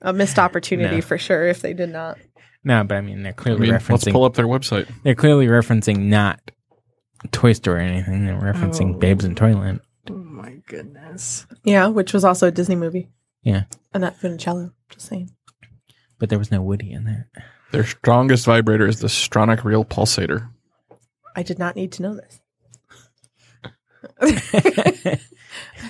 [0.00, 1.02] a missed opportunity No.
[1.02, 2.18] for sure if they did not.
[2.62, 4.88] no, but I mean, they're I clearly mean, let's pull up their website.
[5.02, 6.40] They're clearly referencing not
[7.32, 8.26] Toy Story or anything.
[8.26, 8.98] They're referencing Oh.
[8.98, 9.80] Babes in Toyland.
[10.10, 11.46] Oh my goodness.
[11.64, 13.08] Yeah, which was also a Disney movie.
[13.42, 13.64] Yeah.
[13.92, 15.30] Annette Funicello, just saying.
[16.18, 17.28] But there was no Woody in there.
[17.72, 20.48] Their strongest vibrator is the Stronic Real Pulsator.
[21.36, 22.40] I did not need to know this.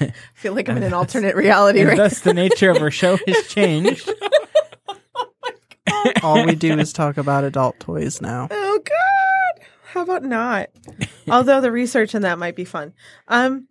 [0.00, 2.90] I feel like I'm in an alternate reality and right thus, the nature of our
[2.90, 4.10] show has changed.
[5.90, 8.48] Oh All we do is talk about adult toys now.
[8.50, 8.94] Oh god.
[9.88, 10.68] How about not?
[11.28, 12.92] Although the research in that might be fun.
[13.26, 13.68] Um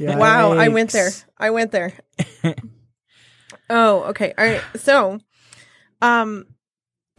[0.00, 1.10] wow, I went there.
[1.36, 1.92] I went there.
[3.70, 4.32] oh, okay.
[4.38, 4.62] All right.
[4.76, 5.20] So,
[6.00, 6.46] um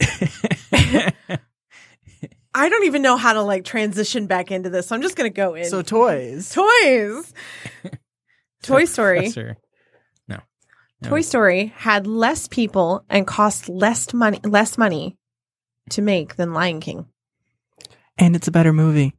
[2.54, 4.88] I don't even know how to like transition back into this.
[4.88, 5.66] So I'm just going to go in.
[5.66, 6.50] So toys.
[6.50, 7.32] toys.
[8.62, 9.20] Toy Story.
[9.20, 9.56] Professor.
[10.26, 10.40] No.
[11.00, 11.08] No.
[11.08, 15.16] Toy Story had less people and cost less money less money
[15.90, 17.06] to make than Lion King.
[18.22, 19.14] And it's a better movie.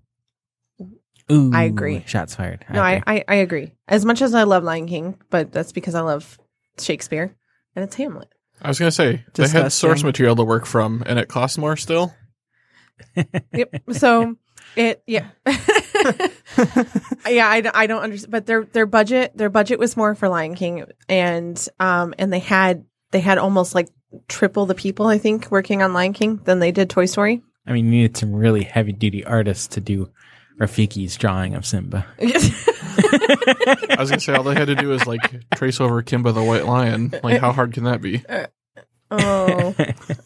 [1.32, 2.04] Ooh, I agree.
[2.06, 2.66] Shots fired.
[2.72, 3.04] No, I, agree.
[3.08, 3.72] I, I agree.
[3.88, 6.38] As much as I love Lion King, but that's because I love
[6.80, 7.36] Shakespeare
[7.76, 8.30] and it's Hamlet.
[8.62, 11.76] I was gonna say they had source material to work from, and it costs more
[11.78, 12.14] still.
[13.54, 13.76] Yep.
[13.92, 14.36] So
[14.76, 17.50] it, yeah, yeah.
[17.50, 20.56] I, don't- I don't understand, but their their budget their budget was more for Lion
[20.56, 23.90] King, and um and they had they had almost like
[24.28, 27.42] triple the people I think working on Lion King than they did Toy Story.
[27.66, 30.10] I mean, you needed some really heavy duty artists to do
[30.60, 32.06] Rafiki's drawing of Simba.
[32.20, 35.22] I was gonna say all they had to do is like
[35.56, 37.14] trace over Kimba the White Lion.
[37.24, 38.24] Like, how hard can that be?
[39.12, 39.76] oh,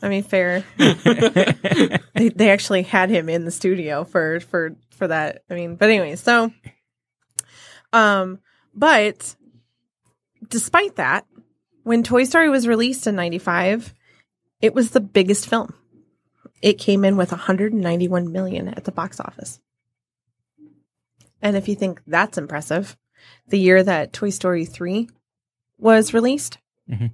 [0.01, 0.63] I mean, fair.
[0.77, 5.43] they they actually had him in the studio for for for that.
[5.49, 6.51] I mean, but anyway, so
[7.93, 8.39] um
[8.73, 9.35] but
[10.49, 11.25] despite that,
[11.83, 13.93] when Toy Story was released in 95,
[14.61, 15.73] it was the biggest film.
[16.61, 19.59] It came in with 191 million at the box office.
[21.41, 22.97] And if you think that's impressive,
[23.49, 25.07] the year that Toy Story 3
[25.77, 26.57] was released,
[26.89, 27.11] Mhm.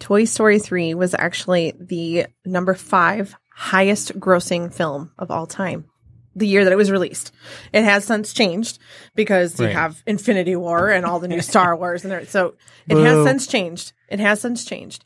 [0.00, 5.84] Toy Story 3 was actually the number five highest grossing film of all time.
[6.36, 7.30] the year that it was released.
[7.72, 8.80] It has since changed
[9.14, 12.56] because you have Infinity War and all the new Star Wars and there, so
[12.88, 13.92] it has since changed.
[14.08, 15.04] It has since changed,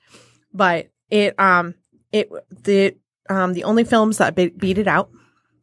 [0.54, 1.74] but it um
[2.12, 2.30] it
[2.64, 2.96] the
[3.28, 5.10] um the only films that be- beat it out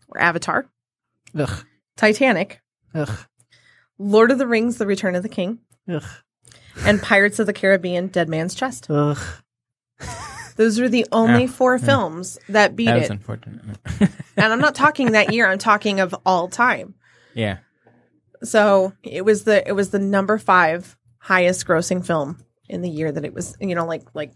[0.08, 0.66] were Avatar,
[1.38, 1.66] Ugh.
[1.98, 2.62] Titanic,
[2.94, 3.18] Ugh.
[3.98, 5.60] Lord of the Rings: The Return of the King,
[5.90, 6.04] Ugh.
[6.86, 8.88] and Pirates of the Caribbean: Dead Man's Chest.
[8.90, 9.18] Ugh.
[10.58, 11.52] Those are the only Yeah.
[11.52, 13.12] four films that beat that was it.
[13.12, 13.78] unfortunate.
[14.38, 16.96] And I'm not talking that year, I'm talking of all time.
[17.34, 17.58] yeah.
[18.44, 22.38] So it was the it was the number five highest grossing film
[22.70, 24.34] in the year that it was you know, like like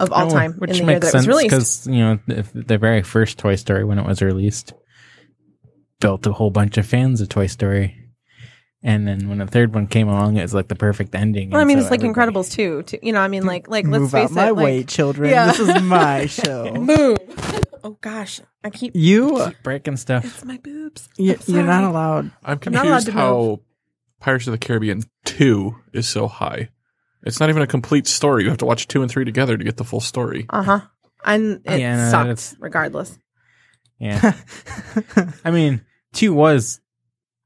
[0.00, 1.50] of all Oh, time which in the year makes that it sense was released.
[1.50, 4.72] because you know the, the very first Toy Story when it was released
[6.00, 7.96] built a whole bunch of fans of Toy Story,
[8.82, 11.50] and then when the third one came along, it was like the perfect ending.
[11.50, 12.82] Well, I mean, so it's like Incredibles too.
[12.82, 12.98] too.
[13.02, 15.30] You know, I mean, like like let's face it, my like, way, children.
[15.30, 15.46] Yeah.
[15.52, 16.72] This is my show.
[16.74, 17.18] Move.
[17.84, 20.24] Oh gosh, I keep You, Keep breaking stuff.
[20.24, 21.08] it's my boobs.
[21.18, 22.30] you I'm you're not allowed.
[22.44, 23.60] I'm I'm not allowed confused to how
[24.20, 26.68] Pirates of the Caribbean 2 is so high.
[27.24, 28.42] It's not even a complete story.
[28.44, 30.46] You have to watch 2 and 3 together to get the full story.
[30.50, 30.80] Uh huh.
[31.24, 33.18] And it Yeah, no, sucked that's- regardless.
[34.00, 34.32] Yeah,
[35.44, 36.80] I mean, two was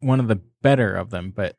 [0.00, 1.54] one of the better of them, but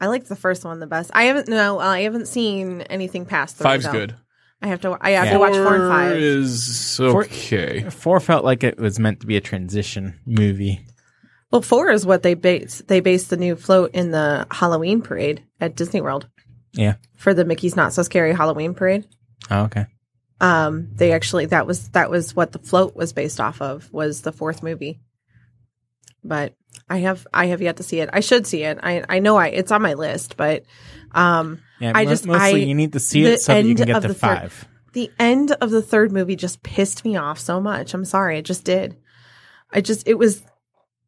[0.00, 1.10] I liked the first one the best.
[1.12, 3.64] I haven't no, I haven't seen anything past three.
[3.64, 3.90] Five's though.
[3.92, 4.14] good.
[4.62, 4.96] I have to.
[5.00, 5.32] I have Yeah.
[5.32, 6.16] to watch four and five.
[6.18, 7.90] is okay.
[7.90, 10.86] four felt like it was meant to be a transition movie.
[11.50, 12.80] Well, four is what they base.
[12.86, 16.28] They based the new float in the Halloween parade at Disney World
[16.78, 16.94] Yeah.
[17.16, 19.06] for the Mickey's Not So Scary Halloween parade.
[19.50, 19.86] Oh, okay.
[20.40, 24.22] Um, they actually that was that was what the float was based off of was
[24.22, 25.00] the fourth movie.
[26.24, 26.54] But
[26.88, 28.10] I have I have yet to see it.
[28.12, 28.78] I should see it.
[28.82, 30.64] I I know I it's on my list, but
[31.12, 33.86] um, Yeah, I just- mostly I- you need to see it so that you can
[33.86, 34.68] get of the, the third- five.
[34.92, 37.94] the end of the third movie just pissed me off so much.
[37.94, 38.96] I'm sorry, it just did.
[39.72, 40.42] I just it was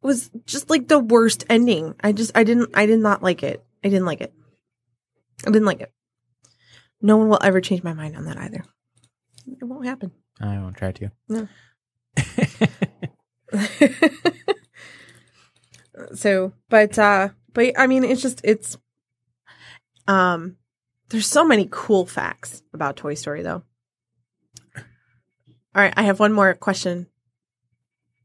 [0.01, 1.95] was just like the worst ending.
[2.03, 3.63] I just I didn't I did not like it.
[3.83, 4.33] I didn't like it.
[5.45, 5.91] I didn't like it.
[7.01, 8.63] No one will ever change my mind on that either.
[9.47, 10.11] It won't happen.
[10.39, 11.11] I won't try to.
[11.27, 11.47] No.
[16.13, 18.77] so, but uh but I mean it's just it's
[20.07, 20.57] um
[21.09, 23.63] there's so many cool facts about Toy Story though.
[25.73, 27.07] All right, I have one more question.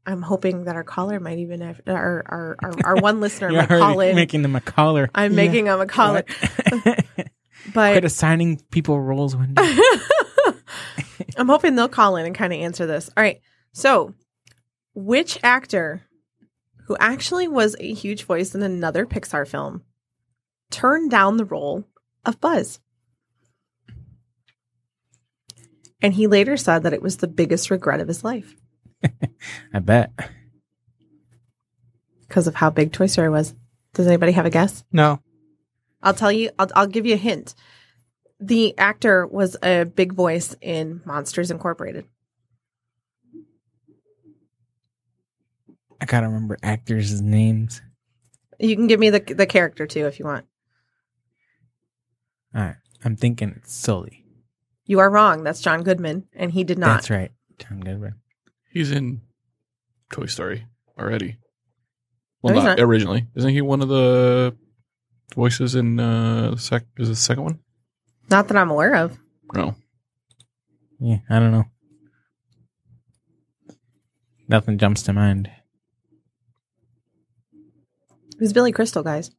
[0.07, 3.67] I'm hoping that our caller might even have our our our, our one listener might
[3.67, 4.15] call in.
[4.15, 5.09] making them a caller.
[5.13, 5.35] I'm Yeah.
[5.35, 6.23] making them a caller,
[7.73, 9.61] but Quit assigning people roles, Wendy.
[11.37, 13.09] I'm hoping they'll call in and kind of answer this.
[13.15, 13.41] All right.
[13.73, 14.13] So,
[14.95, 16.03] which actor
[16.85, 19.83] who actually was a huge voice in another Pixar film
[20.71, 21.83] turned down the role
[22.25, 22.79] of Buzz?
[26.01, 28.55] And he later said that it was the biggest regret of his life
[29.73, 30.11] I bet.
[32.27, 33.55] because of how big Toy Story was.
[33.93, 34.83] Does anybody have a guess?
[34.91, 35.21] No.
[36.01, 37.55] I'll tell you, I'll, I'll give you a hint.
[38.39, 42.05] The actor was a big voice in Monsters Incorporated.
[45.99, 47.81] I gotta remember actors' names.
[48.59, 50.45] You can give me the the character too if you want.
[52.55, 52.75] All right.
[53.03, 54.23] I'm thinking it's Sully.
[54.85, 55.43] You are wrong.
[55.43, 56.87] That's John Goodman, and he did not.
[56.87, 57.31] That's right.
[57.59, 58.15] John Goodman.
[58.71, 59.21] He's in
[60.11, 60.65] Toy Story
[60.99, 61.37] already.
[62.41, 62.83] Well, No, he's not, not.
[62.87, 63.27] originally.
[63.35, 64.55] Isn't he one of the
[65.35, 66.83] voices in uh, the sec?
[66.97, 67.59] Is it the second one?
[68.29, 69.17] Not that I'm aware of.
[69.53, 69.75] No.
[70.99, 71.65] Yeah, I don't know.
[74.47, 75.49] Nothing jumps to mind.
[78.33, 79.31] It was Billy Crystal, guys.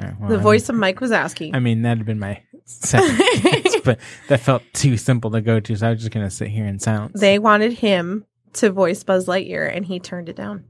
[0.00, 1.50] All right, well, The I- voice of Mike Wazowski.
[1.54, 5.60] I mean, that'd have been my second guess, but that felt too simple to go
[5.60, 7.18] to, so I was just gonna sit here in silence.
[7.20, 8.24] they wanted him
[8.54, 10.64] to voice Buzz Lightyear, and he turned it down.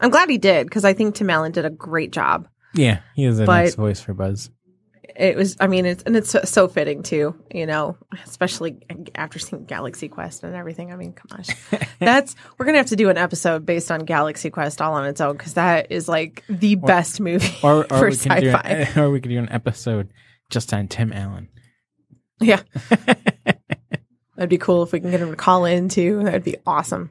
[0.00, 2.48] I'm glad he did because I think Tim Allen did a great job.
[2.74, 4.50] yeah, he is a But- nice voice for Buzz.
[5.18, 7.34] It was, I mean, it's and it's so, so fitting too.
[7.54, 8.76] You know, especially
[9.14, 10.92] after seeing Galaxy Quest and everything.
[10.92, 14.50] I mean, come on, that's we're gonna have to do an episode based on Galaxy
[14.50, 18.10] Quest all on its own because that is like the best movie Or, or for
[18.10, 18.60] we can sci-fi.
[18.68, 20.10] an, or we could do an episode
[20.50, 21.48] just on Tim Allen.
[22.40, 22.62] Yeah.
[24.36, 26.22] That'd be cool if we can get him to call in too.
[26.22, 27.10] That'd be awesome.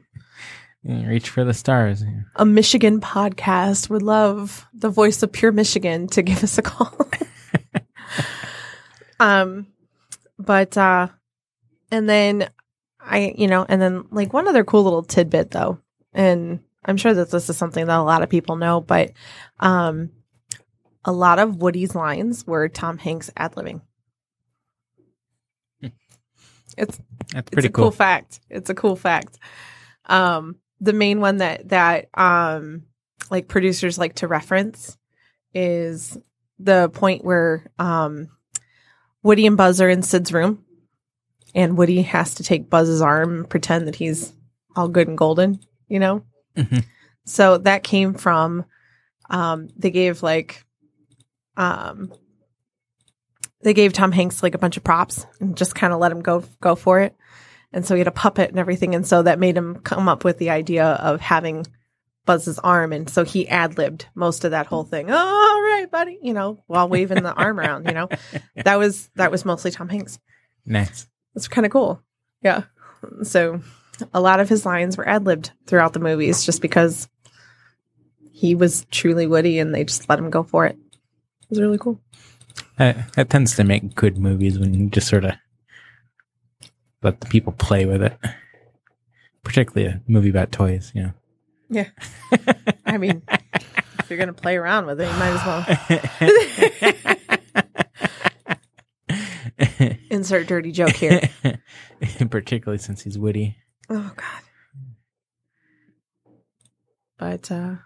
[0.82, 2.04] Yeah, reach for the stars.
[2.36, 6.96] A Michigan podcast would love the voice of pure Michigan to give us a call.
[9.20, 9.66] um,
[10.38, 11.08] but, uh,
[11.90, 12.48] and then
[13.00, 15.80] I, you know, and then like one other cool little tidbit though,
[16.12, 19.10] and I'm sure that this is something that a lot of people know, but,
[19.58, 20.10] um,
[21.04, 23.80] a lot of Woody's lines were Tom Hanks ad libbing.
[26.76, 26.98] It's
[27.32, 27.86] That's it's pretty a cool.
[27.86, 27.90] cool.
[27.90, 28.40] fact.
[28.50, 29.38] It's a cool fact.
[30.06, 32.82] Um, the main one that that um
[33.30, 34.96] like producers like to reference
[35.54, 36.18] is
[36.58, 38.28] the point where um
[39.22, 40.64] Woody and Buzz are in Sid's room
[41.54, 44.32] and Woody has to take Buzz's arm and pretend that he's
[44.76, 45.58] all good and golden,
[45.88, 46.22] you know?
[46.56, 46.84] Mhm.
[47.24, 48.64] So that came from
[49.30, 50.64] um they gave like
[51.56, 52.12] um
[53.66, 56.22] they gave Tom Hanks like a bunch of props and just kind of let him
[56.22, 57.16] go go for it.
[57.72, 58.94] And so he had a puppet and everything.
[58.94, 61.66] And so that made him come up with the idea of having
[62.24, 62.92] Buzz's arm.
[62.92, 65.10] And so he ad libbed most of that whole thing.
[65.10, 68.08] Oh, all right, buddy, you know, while waving the arm around, you know,
[68.54, 70.20] that was, that was mostly Tom Hanks.
[70.64, 71.08] Nice.
[71.34, 72.00] It's kind of cool.
[72.42, 72.62] Yeah.
[73.24, 73.62] So
[74.14, 77.08] a lot of his lines were ad libbed throughout the movies just because
[78.30, 80.76] he was truly Woody and they just let him go for it.
[80.76, 82.00] It was really cool.
[82.78, 85.32] That, that tends to make good movies when you just sort of
[87.02, 88.18] let the people play with it.
[89.42, 91.12] Particularly a movie about toys, you know.
[91.70, 91.88] Yeah.
[92.86, 93.22] I mean,
[93.98, 95.46] if you're going to play around with it, you might as
[99.78, 101.20] well insert dirty joke here.
[102.30, 103.56] Particularly since he's witty.
[103.88, 104.42] Oh, God.
[107.18, 107.76] But uh,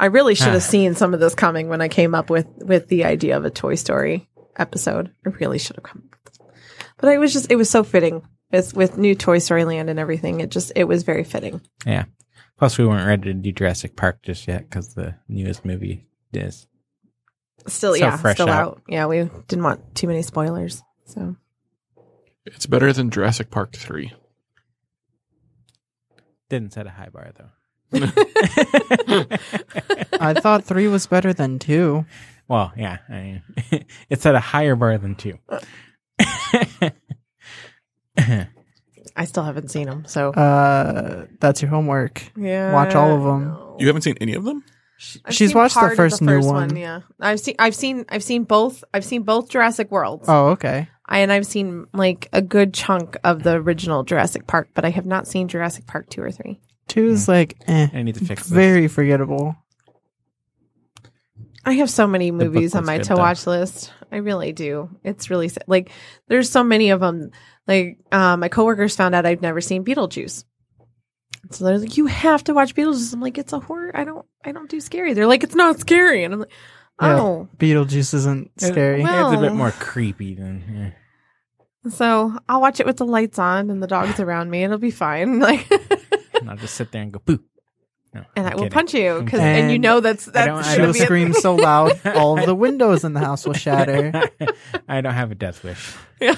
[0.00, 2.88] I really should have seen some of this coming when I came up with with
[2.88, 5.12] the idea of a Toy Story episode.
[5.26, 6.02] I really should have come.
[6.10, 6.46] up with this.
[6.98, 9.98] But it was just it was so fitting with with new Toy Story Land and
[9.98, 10.40] everything.
[10.40, 11.60] It just it was very fitting.
[11.86, 12.04] yeah.
[12.58, 16.66] Plus, we weren't ready to do Jurassic Park just yet because the newest movie is.
[17.66, 18.62] Still, So yeah, fresh still out.
[18.66, 18.82] out.
[18.86, 20.82] Yeah, we didn't want too many spoilers.
[21.06, 21.36] So
[22.44, 24.12] It's better than Jurassic Park 3.
[26.50, 27.48] Didn't set a high bar, though.
[30.20, 32.04] I thought three was better than two.
[32.48, 32.98] Well, yeah.
[33.08, 33.42] I mean,
[34.10, 35.38] it set a higher bar than two.
[39.16, 40.04] I still haven't seen them.
[40.06, 42.22] So Uh, that's your homework.
[42.36, 43.56] yeah, watch all of them.
[43.78, 44.64] You haven't seen any of them?
[45.24, 46.76] I've She's seen watched the part of first new one.
[46.76, 48.84] Yeah, I've seen, I've seen, I've seen both.
[48.92, 50.88] I've seen both Jurassic Worlds, Oh, okay.
[51.06, 54.90] I, and I've seen like a good chunk of the original Jurassic Park, but I
[54.90, 56.60] have not seen Jurassic Park two or three.
[56.90, 58.50] Two is like, eh, I need to fix this.
[58.52, 59.56] very forgettable.
[61.64, 63.92] I have so many book movies on was my good, to watch list.
[64.10, 64.88] I really do.
[65.04, 65.64] It's really sad.
[65.66, 65.90] like
[66.28, 67.30] there's so many of them.
[67.66, 70.44] Like uh, my coworkers found out I've never seen Beetlejuice,
[71.50, 73.92] so they're like, "You have to watch Beetlejuice." I'm like, "It's a horror.
[73.94, 74.26] I don't.
[74.44, 76.50] I don't do scary." They're like, "It's not scary," and I'm like,
[77.00, 77.20] Yeah.
[77.20, 79.02] "Oh." Beetlejuice isn't scary.
[79.02, 80.64] well- it's a bit more creepy than.
[81.84, 81.90] Yeah.
[81.90, 84.64] So I'll watch it with the lights on and the dogs around me.
[84.64, 85.38] It'll be fine.
[85.40, 85.78] Like, Yeah.
[86.50, 87.40] I'll just sit there and go boo.
[88.12, 88.72] No, and I I'm will kidding.
[88.72, 91.32] punch you because and, you know that's I that's I She'll don't be a scream
[91.32, 94.12] so loud, all the windows in the house will shatter.
[94.88, 95.94] I don't have a death wish.
[96.20, 96.34] Yeah.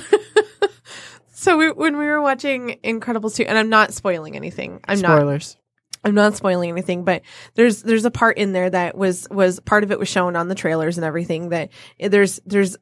[1.32, 4.80] so we, when we were watching Incredibles 2, and I'm not spoiling anything.
[4.84, 5.56] I'm not Spoilers.
[6.04, 7.22] I'm not spoiling anything, but
[7.54, 10.48] there's there's a part in there that was was part of it was shown on
[10.48, 12.76] the trailers and everything that there's there's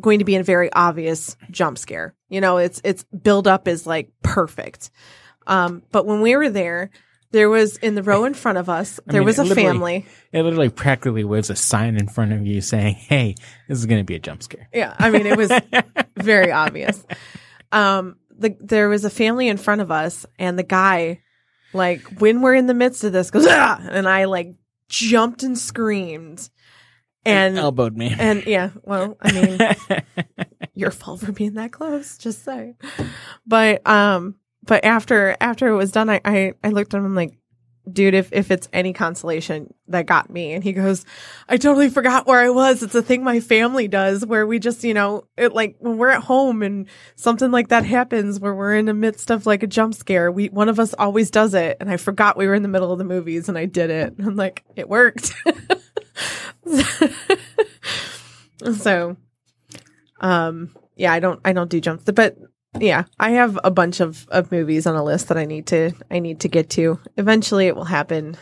[0.00, 2.14] going to be a very obvious jump scare.
[2.28, 4.90] You know, it's it's build up is like perfect.
[5.46, 6.90] Um, but when we were there,
[7.32, 10.06] there was in the row in front of us, there mean, was a family.
[10.32, 13.34] It literally practically was a sign in front of you saying, "Hey,
[13.68, 15.50] this is going to be a jump scare." Yeah, I mean it was
[16.16, 17.04] very obvious.
[17.72, 21.22] Um, the there was a family in front of us, and the guy,
[21.72, 24.54] like when we're in the midst of this, goes ah, and I like
[24.88, 26.50] jumped and screamed,
[27.24, 28.14] and elbowed me.
[28.18, 30.36] and yeah, well, I mean,
[30.74, 32.18] your fault for being that close.
[32.18, 32.74] Just say,
[33.46, 37.38] but um, but after after it was done, I I, I looked at him like.
[37.90, 40.52] Dude, if, if it's any consolation, that got me.
[40.52, 41.04] And he goes,
[41.48, 42.80] I totally forgot where I was.
[42.80, 46.10] It's a thing my family does where we just, you know, it like when we're
[46.10, 46.86] at home and
[47.16, 50.46] something like that happens where we're in the midst of like a jump scare, we,
[50.46, 51.76] one of us always does it.
[51.80, 54.14] And I forgot we were in the middle of the movies and I did it.
[54.20, 55.34] I'm like, it worked.
[58.76, 59.16] so,
[60.20, 62.38] um, yeah, I don't, I don't do jumps, but
[62.78, 65.92] yeah, I have a bunch of, of movies on a list that I need to,
[66.10, 66.98] I need to get to.
[67.16, 68.36] Eventually it will happen.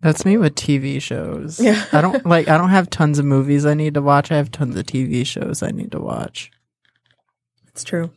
[0.00, 1.60] That's me with TV shows.
[1.60, 1.84] Yeah.
[1.92, 2.48] I don't like.
[2.48, 4.32] I don't have tons of movies I need to watch.
[4.32, 6.50] I have tons of TV shows I need to watch.
[7.68, 8.10] It's true.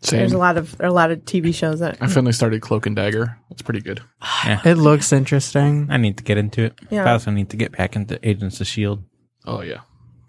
[0.00, 0.18] Same.
[0.18, 2.62] There's a lot of, there are a lot of TV shows that, I finally started
[2.62, 3.38] Cloak and Dagger.
[3.50, 4.02] It's pretty good.
[4.64, 5.88] It looks interesting.
[5.90, 6.78] I need to get into it.
[6.90, 7.04] Yeah.
[7.04, 9.02] I also need to get back into Agents of Shield.
[9.46, 9.80] Oh yeah.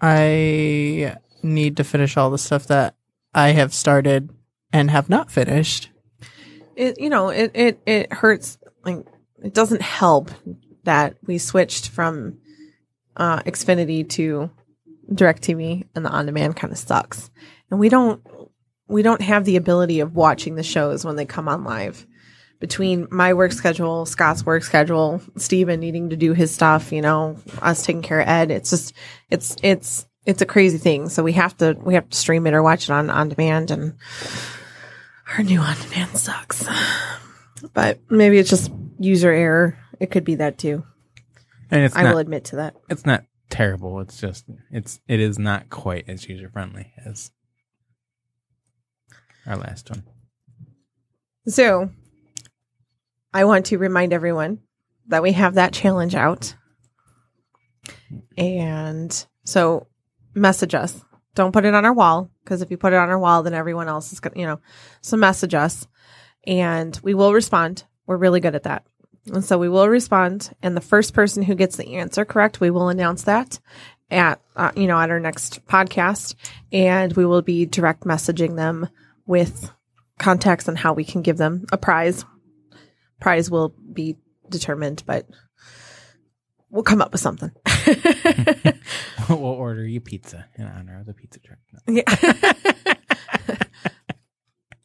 [0.01, 2.95] I need to finish all the stuff that
[3.33, 4.31] I have started
[4.71, 5.89] and have not finished.
[6.75, 9.05] it you know it it it hurts like
[9.43, 10.31] it doesn't help
[10.83, 12.37] that we switched from
[13.15, 14.49] uh xfinity to
[15.11, 17.29] directv and the on demand kind of sucks
[17.69, 18.21] and we don't
[18.87, 22.05] we don't have the ability of watching the shows when they come on live.
[22.59, 27.37] Between my work schedule, Scott's work schedule, Steven needing to do his stuff, you know,
[27.61, 28.93] us taking care of Ed, it's just
[29.29, 31.09] it's it's it's a crazy thing.
[31.09, 33.71] So we have to we have to stream it or watch it on on demand
[33.71, 33.95] and
[35.35, 36.67] our new on demand sucks.
[37.73, 39.79] But maybe it's just user error.
[39.99, 40.85] It could be that too.
[41.71, 42.75] And it's I not will admit to that.
[42.89, 44.01] it's not terrible.
[44.01, 47.31] It's just it's it is not quite as user friendly as
[49.47, 50.03] our last one.
[51.47, 51.89] So,
[53.33, 54.59] I want to remind everyone
[55.07, 56.53] that we have that challenge out.
[58.37, 59.86] And so,
[60.37, 61.03] message us.
[61.35, 63.53] Don't put it on our wall because if you put it on our wall, then
[63.53, 64.59] everyone else is going to, you know.
[65.01, 65.87] So, message us
[66.45, 67.83] and we will respond.
[68.05, 68.85] We're really good at that.
[69.27, 70.51] And so, we will respond.
[70.63, 73.59] And the first person who gets the answer correct, we will announce that
[74.09, 76.35] at, uh, you know, at our next podcast.
[76.71, 78.89] And we will be direct messaging them
[79.27, 79.71] with
[80.17, 82.25] contacts on how we can give them a prize.
[83.19, 84.17] Prize will be
[84.49, 85.27] determined, but
[86.69, 87.51] we'll come up with something.
[89.29, 91.59] we'll order you pizza in honor of the pizza truck.
[91.71, 91.79] No.
[91.95, 92.53] yeah.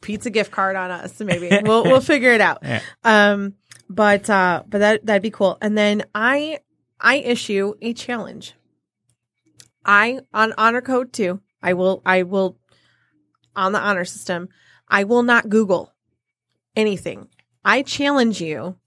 [0.01, 1.49] Pizza gift card on us, maybe.
[1.63, 2.59] We'll we'll figure it out.
[2.61, 2.81] Yeah.
[3.03, 3.53] Um
[3.89, 5.57] but uh but that that'd be cool.
[5.61, 6.59] And then I
[6.99, 8.53] I issue a challenge.
[9.85, 12.57] I on honor code 2, I will I will
[13.55, 14.49] on the honor system,
[14.87, 15.93] I will not Google
[16.75, 17.29] anything.
[17.63, 18.77] I challenge you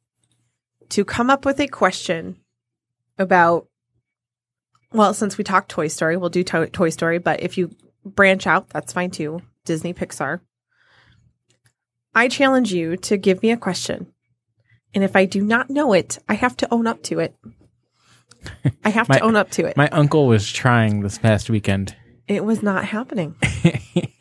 [0.91, 2.37] to come up with a question
[3.19, 3.69] about
[4.93, 7.71] well, since we talked Toy Story, we'll do to- Toy Story, but if you
[8.05, 9.43] branch out, that's fine too.
[9.65, 10.41] Disney, Pixar.
[12.15, 14.07] I challenge you to give me a question.
[14.95, 17.35] And if I do not know it, I have to own up to it.
[18.85, 19.77] I have My- to own up to it.
[19.77, 21.95] My uncle was trying this past weekend.
[22.29, 23.35] it was not happening.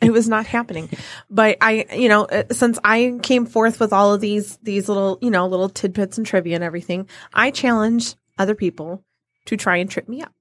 [0.02, 0.90] it was not happening.
[1.30, 5.18] But I, you know, uh, since I came forth with all of these, these little,
[5.22, 9.02] you know, little tidbits and trivia and everything, I challenge other people
[9.46, 10.32] to try and trip me up.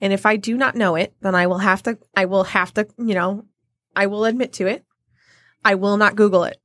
[0.00, 2.72] And if I do not know it, then I will have to, I will have
[2.74, 3.44] to, you know,
[3.94, 4.84] I will admit to it.
[5.64, 6.60] I will not Google it.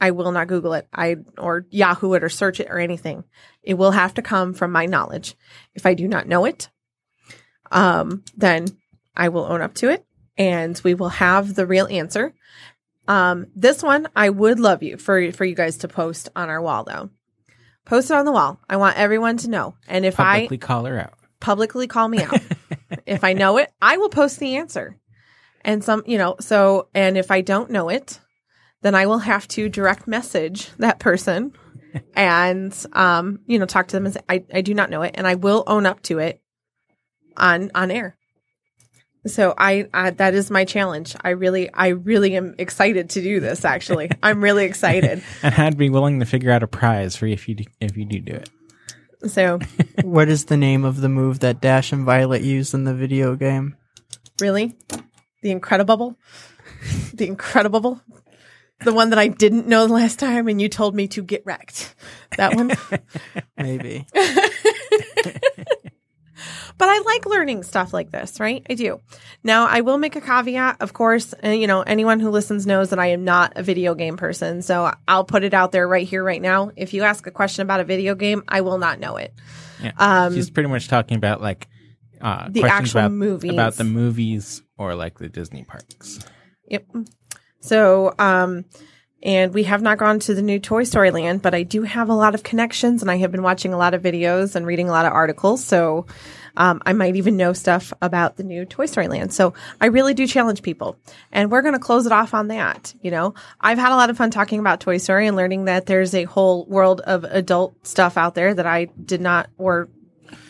[0.00, 0.86] I will not Google it.
[0.92, 3.24] I, or Yahoo it or search it or anything.
[3.62, 5.34] It will have to come from my knowledge.
[5.74, 6.68] If I do not know it,
[7.70, 8.66] um, then
[9.16, 10.04] I will own up to it
[10.36, 12.34] and we will have the real answer.
[13.06, 16.60] Um, this one I would love you for for you guys to post on our
[16.60, 17.10] wall though.
[17.84, 18.58] Post it on the wall.
[18.68, 19.74] I want everyone to know.
[19.86, 21.14] And if Publicly I call her out.
[21.44, 22.40] Publicly call me out,
[23.06, 24.96] if I know it, I will post the answer.
[25.60, 28.18] And some, you know, so and if I don't know it,
[28.80, 31.52] then I will have to direct message that person
[32.16, 35.14] and um, you know, talk to them and say, I, I do not know it
[35.16, 36.40] and I will own up to it
[37.36, 38.16] on on air.
[39.26, 41.14] So I, I that is my challenge.
[41.22, 44.10] I really I really am excited to do this actually.
[44.22, 45.22] I'm really excited.
[45.42, 47.98] And I'd be willing to figure out a prize for you if you do, if
[47.98, 48.48] you do do it.
[49.26, 49.58] So
[50.02, 53.36] what is the name of the move that Dash and Violet used in the video
[53.36, 53.76] game?
[54.40, 54.74] really
[55.42, 56.16] the incredible
[57.14, 58.00] the incredible
[58.80, 61.46] the one that I didn't know the last time and you told me to get
[61.46, 61.94] wrecked.
[62.36, 62.72] That one.
[63.56, 64.06] Maybe.
[66.78, 68.64] but I like learning stuff like this, right?
[68.68, 69.00] I do.
[69.42, 71.32] Now, I will make a caveat, of course.
[71.34, 74.62] And, you know, anyone who listens knows that I am not a video game person.
[74.62, 76.70] So I'll put it out there right here, right now.
[76.76, 79.34] If you ask a question about a video game, I will not know it.
[79.82, 79.92] Yeah.
[79.98, 81.68] Um, She's pretty much talking about like
[82.20, 83.52] uh, The questions actual about, movies.
[83.52, 86.20] about the movies or like the Disney parks.
[86.68, 86.86] Yep.
[87.60, 88.64] So, um,
[89.24, 92.08] and we have not gone to the new Toy Story Land, but I do have
[92.08, 94.88] a lot of connections and I have been watching a lot of videos and reading
[94.88, 95.64] a lot of articles.
[95.64, 96.06] So,
[96.56, 99.32] um, I might even know stuff about the new Toy Story Land.
[99.32, 100.96] So I really do challenge people
[101.32, 102.94] and we're going to close it off on that.
[103.02, 105.86] You know, I've had a lot of fun talking about Toy Story and learning that
[105.86, 109.88] there's a whole world of adult stuff out there that I did not or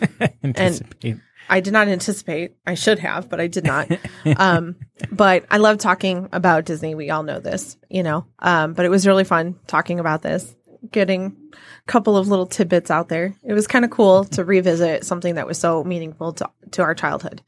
[0.45, 1.19] Anticipate.
[1.49, 2.57] I did not anticipate.
[2.67, 3.91] I should have, but I did not.
[4.37, 4.77] um,
[5.13, 6.95] but I love talking about Disney.
[6.95, 8.27] We all know this, you know.
[8.39, 10.55] Um, but it was really fun talking about this,
[10.91, 13.35] getting a couple of little tidbits out there.
[13.43, 16.95] It was kind of cool to revisit something that was so meaningful to to our
[16.95, 17.43] childhood.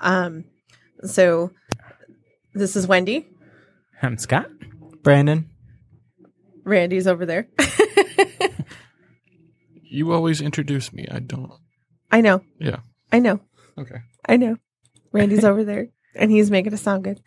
[0.00, 0.44] Um,
[1.02, 1.50] so
[2.54, 3.28] this is Wendy.
[4.02, 4.46] I'm Scott.
[5.02, 5.50] Brandon.
[6.64, 7.48] Randy's over there.
[9.94, 11.06] You always introduce me.
[11.08, 11.52] I don't.
[12.10, 12.42] I know.
[12.58, 12.78] Yeah.
[13.14, 13.38] I know.
[13.78, 13.98] Okay.
[14.28, 14.56] I know.
[15.12, 15.86] Randy's over there
[16.16, 17.20] and he's making it sound good.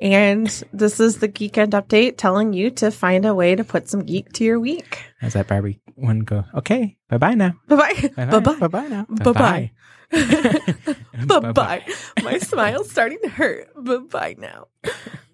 [0.00, 4.00] And this is the Geekend update telling you to find a way to put some
[4.00, 4.98] geek to your week.
[5.20, 6.46] How's that Barbie one go?
[6.54, 6.96] Okay.
[7.08, 7.52] Bye bye now.
[7.68, 8.08] Bye bye.
[8.16, 8.26] Bye-bye.
[8.26, 8.58] Bye bye.
[8.58, 9.06] Bye bye now.
[9.08, 9.70] Bye bye.
[10.10, 11.40] Bye-bye.
[11.40, 11.84] Bye bye.
[12.24, 13.68] My smile's starting to hurt.
[13.76, 14.66] Bye bye now.